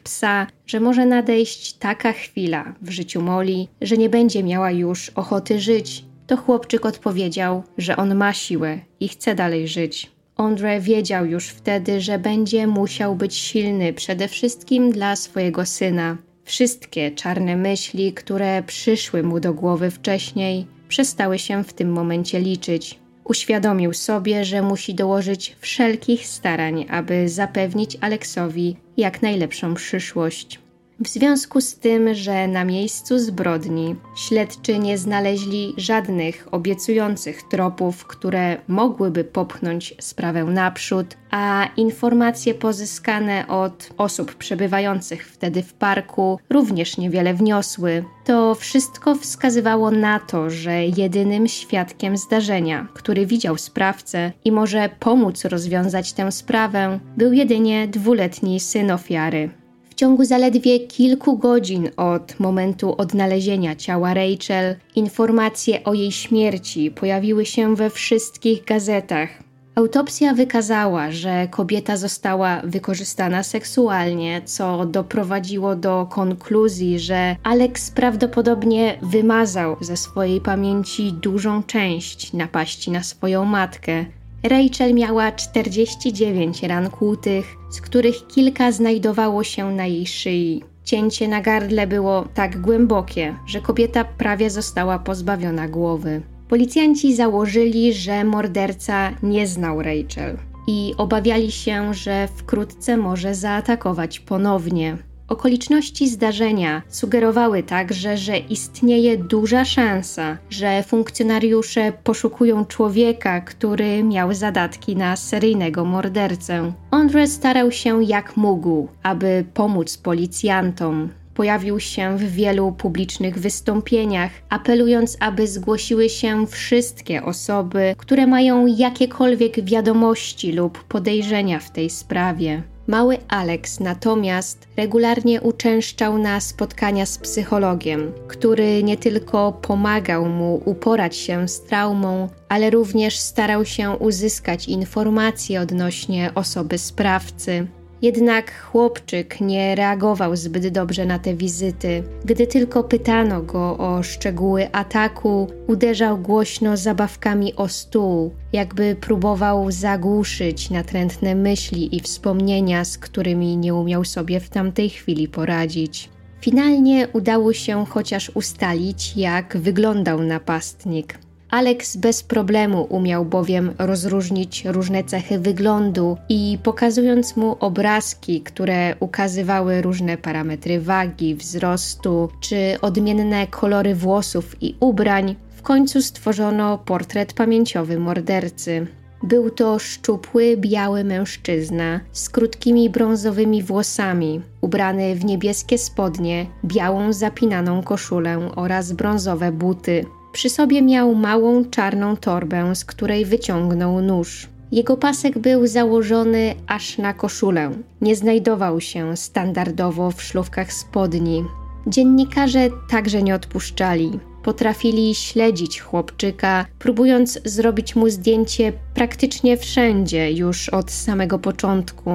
psa, 0.00 0.46
że 0.66 0.80
może 0.80 1.06
nadejść 1.06 1.72
taka 1.72 2.12
chwila 2.12 2.74
w 2.82 2.90
życiu 2.90 3.22
Molly, 3.22 3.66
że 3.80 3.96
nie 3.96 4.08
będzie 4.08 4.42
miała 4.42 4.70
już 4.70 5.10
ochoty 5.10 5.60
żyć, 5.60 6.04
to 6.26 6.36
chłopczyk 6.36 6.86
odpowiedział, 6.86 7.62
że 7.78 7.96
on 7.96 8.14
ma 8.14 8.32
siłę 8.32 8.78
i 9.00 9.08
chce 9.08 9.34
dalej 9.34 9.68
żyć. 9.68 10.10
Andre 10.36 10.80
wiedział 10.80 11.26
już 11.26 11.48
wtedy, 11.48 12.00
że 12.00 12.18
będzie 12.18 12.66
musiał 12.66 13.16
być 13.16 13.34
silny 13.34 13.92
przede 13.92 14.28
wszystkim 14.28 14.92
dla 14.92 15.16
swojego 15.16 15.66
syna. 15.66 16.16
Wszystkie 16.44 17.10
czarne 17.10 17.56
myśli, 17.56 18.12
które 18.12 18.62
przyszły 18.62 19.22
mu 19.22 19.40
do 19.40 19.54
głowy 19.54 19.90
wcześniej, 19.90 20.66
przestały 20.88 21.38
się 21.38 21.64
w 21.64 21.72
tym 21.72 21.92
momencie 21.92 22.40
liczyć. 22.40 22.99
Uświadomił 23.24 23.92
sobie, 23.92 24.44
że 24.44 24.62
musi 24.62 24.94
dołożyć 24.94 25.56
wszelkich 25.60 26.26
starań, 26.26 26.86
aby 26.90 27.28
zapewnić 27.28 27.96
Aleksowi 28.00 28.76
jak 28.96 29.22
najlepszą 29.22 29.74
przyszłość. 29.74 30.60
W 31.00 31.08
związku 31.08 31.60
z 31.60 31.74
tym, 31.74 32.14
że 32.14 32.48
na 32.48 32.64
miejscu 32.64 33.18
zbrodni 33.18 33.96
śledczy 34.16 34.78
nie 34.78 34.98
znaleźli 34.98 35.74
żadnych 35.76 36.48
obiecujących 36.50 37.42
tropów, 37.42 38.04
które 38.04 38.56
mogłyby 38.68 39.24
popchnąć 39.24 39.94
sprawę 40.00 40.44
naprzód, 40.44 41.16
a 41.30 41.68
informacje 41.76 42.54
pozyskane 42.54 43.48
od 43.48 43.90
osób 43.98 44.34
przebywających 44.34 45.26
wtedy 45.26 45.62
w 45.62 45.72
parku 45.72 46.38
również 46.50 46.98
niewiele 46.98 47.34
wniosły, 47.34 48.04
to 48.24 48.54
wszystko 48.54 49.14
wskazywało 49.14 49.90
na 49.90 50.18
to, 50.18 50.50
że 50.50 50.84
jedynym 50.84 51.48
świadkiem 51.48 52.16
zdarzenia, 52.16 52.88
który 52.94 53.26
widział 53.26 53.56
sprawcę 53.56 54.32
i 54.44 54.52
może 54.52 54.88
pomóc 54.98 55.44
rozwiązać 55.44 56.12
tę 56.12 56.32
sprawę, 56.32 57.00
był 57.16 57.32
jedynie 57.32 57.88
dwuletni 57.88 58.60
syn 58.60 58.90
ofiary 58.90 59.59
ciągu 60.00 60.24
zaledwie 60.24 60.80
kilku 60.80 61.38
godzin 61.38 61.90
od 61.96 62.40
momentu 62.40 62.94
odnalezienia 62.98 63.76
ciała 63.76 64.14
Rachel, 64.14 64.76
informacje 64.96 65.84
o 65.84 65.94
jej 65.94 66.12
śmierci 66.12 66.90
pojawiły 66.90 67.46
się 67.46 67.76
we 67.76 67.90
wszystkich 67.90 68.64
gazetach. 68.64 69.28
Autopsja 69.74 70.34
wykazała, 70.34 71.10
że 71.10 71.48
kobieta 71.50 71.96
została 71.96 72.60
wykorzystana 72.64 73.42
seksualnie, 73.42 74.42
co 74.44 74.86
doprowadziło 74.86 75.76
do 75.76 76.06
konkluzji, 76.10 76.98
że 76.98 77.36
Alex 77.42 77.90
prawdopodobnie 77.90 78.98
wymazał 79.02 79.76
ze 79.80 79.96
swojej 79.96 80.40
pamięci 80.40 81.12
dużą 81.12 81.62
część 81.62 82.32
napaści 82.32 82.90
na 82.90 83.02
swoją 83.02 83.44
matkę, 83.44 84.04
Rachel 84.42 84.94
miała 84.94 85.32
49 85.32 86.62
ran 86.62 86.90
kłutych, 86.90 87.56
z 87.70 87.80
których 87.80 88.26
kilka 88.26 88.72
znajdowało 88.72 89.44
się 89.44 89.70
na 89.72 89.86
jej 89.86 90.06
szyi. 90.06 90.64
Cięcie 90.84 91.28
na 91.28 91.40
gardle 91.40 91.86
było 91.86 92.24
tak 92.34 92.60
głębokie, 92.60 93.36
że 93.46 93.60
kobieta 93.60 94.04
prawie 94.04 94.50
została 94.50 94.98
pozbawiona 94.98 95.68
głowy. 95.68 96.22
Policjanci 96.48 97.14
założyli, 97.14 97.94
że 97.94 98.24
morderca 98.24 99.10
nie 99.22 99.46
znał 99.46 99.82
Rachel 99.82 100.38
i 100.66 100.94
obawiali 100.96 101.52
się, 101.52 101.94
że 101.94 102.28
wkrótce 102.36 102.96
może 102.96 103.34
zaatakować 103.34 104.20
ponownie. 104.20 105.09
Okoliczności 105.30 106.08
zdarzenia 106.08 106.82
sugerowały 106.88 107.62
także, 107.62 108.16
że 108.16 108.38
istnieje 108.38 109.18
duża 109.18 109.64
szansa, 109.64 110.38
że 110.50 110.82
funkcjonariusze 110.82 111.92
poszukują 112.04 112.64
człowieka, 112.64 113.40
który 113.40 114.04
miał 114.04 114.34
zadatki 114.34 114.96
na 114.96 115.16
seryjnego 115.16 115.84
mordercę. 115.84 116.72
Andre 116.90 117.26
starał 117.26 117.72
się 117.72 118.04
jak 118.04 118.36
mógł, 118.36 118.88
aby 119.02 119.44
pomóc 119.54 119.96
policjantom. 119.98 121.08
Pojawił 121.34 121.80
się 121.80 122.16
w 122.18 122.32
wielu 122.32 122.72
publicznych 122.72 123.38
wystąpieniach, 123.38 124.30
apelując, 124.48 125.16
aby 125.20 125.46
zgłosiły 125.46 126.08
się 126.08 126.46
wszystkie 126.46 127.22
osoby, 127.22 127.94
które 127.98 128.26
mają 128.26 128.66
jakiekolwiek 128.66 129.64
wiadomości 129.64 130.52
lub 130.52 130.84
podejrzenia 130.84 131.58
w 131.58 131.70
tej 131.70 131.90
sprawie. 131.90 132.62
Mały 132.90 133.18
Alex 133.28 133.80
natomiast 133.80 134.68
regularnie 134.76 135.40
uczęszczał 135.40 136.18
na 136.18 136.40
spotkania 136.40 137.06
z 137.06 137.18
psychologiem, 137.18 138.12
który 138.28 138.82
nie 138.82 138.96
tylko 138.96 139.52
pomagał 139.52 140.26
mu 140.26 140.62
uporać 140.64 141.16
się 141.16 141.48
z 141.48 141.62
traumą, 141.62 142.28
ale 142.48 142.70
również 142.70 143.18
starał 143.18 143.64
się 143.64 143.90
uzyskać 143.90 144.68
informacje 144.68 145.60
odnośnie 145.60 146.30
osoby 146.34 146.78
sprawcy. 146.78 147.66
Jednak 148.02 148.62
chłopczyk 148.62 149.40
nie 149.40 149.74
reagował 149.74 150.36
zbyt 150.36 150.68
dobrze 150.68 151.06
na 151.06 151.18
te 151.18 151.34
wizyty. 151.34 152.02
Gdy 152.24 152.46
tylko 152.46 152.84
pytano 152.84 153.42
go 153.42 153.78
o 153.78 154.02
szczegóły 154.02 154.72
ataku, 154.72 155.46
uderzał 155.66 156.18
głośno 156.18 156.76
zabawkami 156.76 157.54
o 157.54 157.68
stół, 157.68 158.30
jakby 158.52 158.96
próbował 159.00 159.70
zagłuszyć 159.70 160.70
natrętne 160.70 161.34
myśli 161.34 161.96
i 161.96 162.00
wspomnienia, 162.00 162.84
z 162.84 162.98
którymi 162.98 163.56
nie 163.56 163.74
umiał 163.74 164.04
sobie 164.04 164.40
w 164.40 164.48
tamtej 164.48 164.90
chwili 164.90 165.28
poradzić. 165.28 166.08
Finalnie 166.40 167.08
udało 167.12 167.52
się 167.52 167.86
chociaż 167.86 168.30
ustalić, 168.34 169.16
jak 169.16 169.56
wyglądał 169.56 170.22
napastnik. 170.22 171.18
Alex 171.50 171.96
bez 171.96 172.22
problemu 172.22 172.86
umiał 172.88 173.24
bowiem 173.24 173.72
rozróżnić 173.78 174.64
różne 174.64 175.04
cechy 175.04 175.38
wyglądu 175.38 176.16
i 176.28 176.58
pokazując 176.62 177.36
mu 177.36 177.56
obrazki, 177.60 178.40
które 178.40 178.96
ukazywały 179.00 179.82
różne 179.82 180.16
parametry 180.16 180.80
wagi, 180.80 181.34
wzrostu 181.34 182.28
czy 182.40 182.76
odmienne 182.82 183.46
kolory 183.46 183.94
włosów 183.94 184.62
i 184.62 184.74
ubrań, 184.80 185.36
w 185.50 185.62
końcu 185.62 186.02
stworzono 186.02 186.78
portret 186.78 187.32
pamięciowy 187.32 187.98
mordercy. 187.98 188.86
Był 189.22 189.50
to 189.50 189.78
szczupły, 189.78 190.56
biały 190.56 191.04
mężczyzna 191.04 192.00
z 192.12 192.28
krótkimi 192.28 192.90
brązowymi 192.90 193.62
włosami, 193.62 194.40
ubrany 194.60 195.14
w 195.14 195.24
niebieskie 195.24 195.78
spodnie, 195.78 196.46
białą 196.64 197.12
zapinaną 197.12 197.82
koszulę 197.82 198.50
oraz 198.56 198.92
brązowe 198.92 199.52
buty. 199.52 200.04
Przy 200.32 200.50
sobie 200.50 200.82
miał 200.82 201.14
małą 201.14 201.64
czarną 201.64 202.16
torbę, 202.16 202.74
z 202.74 202.84
której 202.84 203.24
wyciągnął 203.24 204.00
nóż. 204.00 204.48
Jego 204.72 204.96
pasek 204.96 205.38
był 205.38 205.66
założony 205.66 206.54
aż 206.66 206.98
na 206.98 207.14
koszulę. 207.14 207.70
Nie 208.00 208.16
znajdował 208.16 208.80
się 208.80 209.16
standardowo 209.16 210.10
w 210.10 210.22
szlówkach 210.22 210.72
spodni. 210.72 211.44
Dziennikarze 211.86 212.68
także 212.90 213.22
nie 213.22 213.34
odpuszczali. 213.34 214.10
Potrafili 214.42 215.14
śledzić 215.14 215.80
chłopczyka, 215.80 216.66
próbując 216.78 217.40
zrobić 217.44 217.96
mu 217.96 218.08
zdjęcie 218.08 218.72
praktycznie 218.94 219.56
wszędzie 219.56 220.32
już 220.32 220.68
od 220.68 220.90
samego 220.90 221.38
początku. 221.38 222.10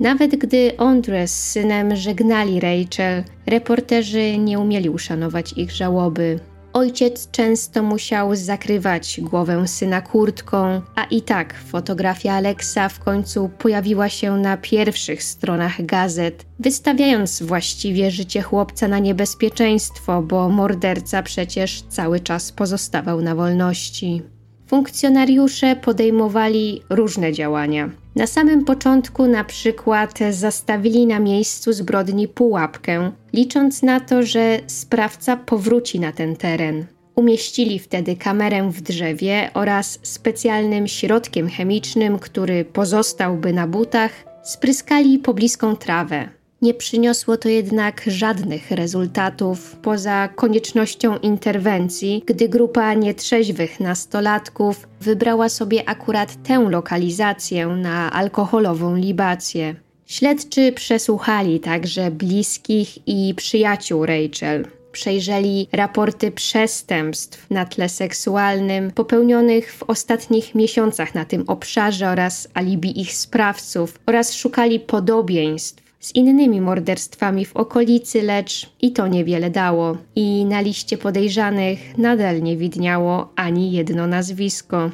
Nawet 0.00 0.36
gdy 0.36 0.78
Andre 0.78 1.28
z 1.28 1.42
synem 1.42 1.96
żegnali 1.96 2.60
Rachel, 2.60 3.24
reporterzy 3.46 4.38
nie 4.38 4.58
umieli 4.58 4.90
uszanować 4.90 5.52
ich 5.52 5.70
żałoby. 5.70 6.40
Ojciec 6.76 7.30
często 7.30 7.82
musiał 7.82 8.34
zakrywać 8.34 9.20
głowę 9.22 9.68
syna 9.68 10.00
kurtką, 10.00 10.82
a 10.94 11.04
i 11.04 11.22
tak 11.22 11.54
fotografia 11.54 12.32
Aleksa 12.32 12.88
w 12.88 12.98
końcu 12.98 13.50
pojawiła 13.58 14.08
się 14.08 14.36
na 14.36 14.56
pierwszych 14.56 15.22
stronach 15.22 15.86
gazet, 15.86 16.46
wystawiając 16.58 17.42
właściwie 17.42 18.10
życie 18.10 18.42
chłopca 18.42 18.88
na 18.88 18.98
niebezpieczeństwo, 18.98 20.22
bo 20.22 20.48
morderca 20.48 21.22
przecież 21.22 21.82
cały 21.82 22.20
czas 22.20 22.52
pozostawał 22.52 23.22
na 23.22 23.34
wolności. 23.34 24.22
Funkcjonariusze 24.66 25.76
podejmowali 25.76 26.82
różne 26.90 27.32
działania. 27.32 27.90
Na 28.16 28.26
samym 28.26 28.64
początku 28.64 29.26
na 29.26 29.44
przykład 29.44 30.18
zastawili 30.30 31.06
na 31.06 31.20
miejscu 31.20 31.72
zbrodni 31.72 32.28
pułapkę, 32.28 33.12
licząc 33.32 33.82
na 33.82 34.00
to, 34.00 34.22
że 34.22 34.58
sprawca 34.66 35.36
powróci 35.36 36.00
na 36.00 36.12
ten 36.12 36.36
teren. 36.36 36.86
Umieścili 37.14 37.78
wtedy 37.78 38.16
kamerę 38.16 38.70
w 38.70 38.80
drzewie 38.80 39.50
oraz 39.54 39.98
specjalnym 40.02 40.88
środkiem 40.88 41.48
chemicznym, 41.48 42.18
który 42.18 42.64
pozostałby 42.64 43.52
na 43.52 43.66
butach, 43.66 44.12
spryskali 44.44 45.18
pobliską 45.18 45.76
trawę. 45.76 46.35
Nie 46.66 46.74
przyniosło 46.74 47.36
to 47.36 47.48
jednak 47.48 48.02
żadnych 48.06 48.70
rezultatów 48.70 49.76
poza 49.76 50.28
koniecznością 50.28 51.18
interwencji, 51.18 52.22
gdy 52.26 52.48
grupa 52.48 52.94
nietrzeźwych 52.94 53.80
nastolatków 53.80 54.88
wybrała 55.00 55.48
sobie 55.48 55.88
akurat 55.88 56.42
tę 56.42 56.66
lokalizację 56.70 57.66
na 57.66 58.12
alkoholową 58.12 58.96
libację. 58.96 59.74
Śledczy 60.06 60.72
przesłuchali 60.72 61.60
także 61.60 62.10
bliskich 62.10 63.08
i 63.08 63.34
przyjaciół 63.34 64.06
Rachel. 64.06 64.66
Przejrzeli 64.92 65.68
raporty 65.72 66.30
przestępstw 66.30 67.50
na 67.50 67.64
tle 67.64 67.88
seksualnym 67.88 68.90
popełnionych 68.90 69.74
w 69.74 69.82
ostatnich 69.82 70.54
miesiącach 70.54 71.14
na 71.14 71.24
tym 71.24 71.44
obszarze 71.46 72.08
oraz 72.08 72.48
alibi 72.54 73.00
ich 73.00 73.14
sprawców 73.14 73.98
oraz 74.06 74.34
szukali 74.34 74.80
podobieństw 74.80 75.85
z 76.06 76.14
innymi 76.14 76.60
morderstwami 76.60 77.44
w 77.44 77.56
okolicy, 77.56 78.22
lecz 78.22 78.70
i 78.80 78.92
to 78.92 79.06
niewiele 79.08 79.50
dało. 79.50 79.96
I 80.14 80.44
na 80.44 80.60
liście 80.60 80.98
podejrzanych 80.98 81.98
nadal 81.98 82.42
nie 82.42 82.56
widniało 82.56 83.32
ani 83.36 83.72
jedno 83.72 84.06
nazwisko. 84.06 84.90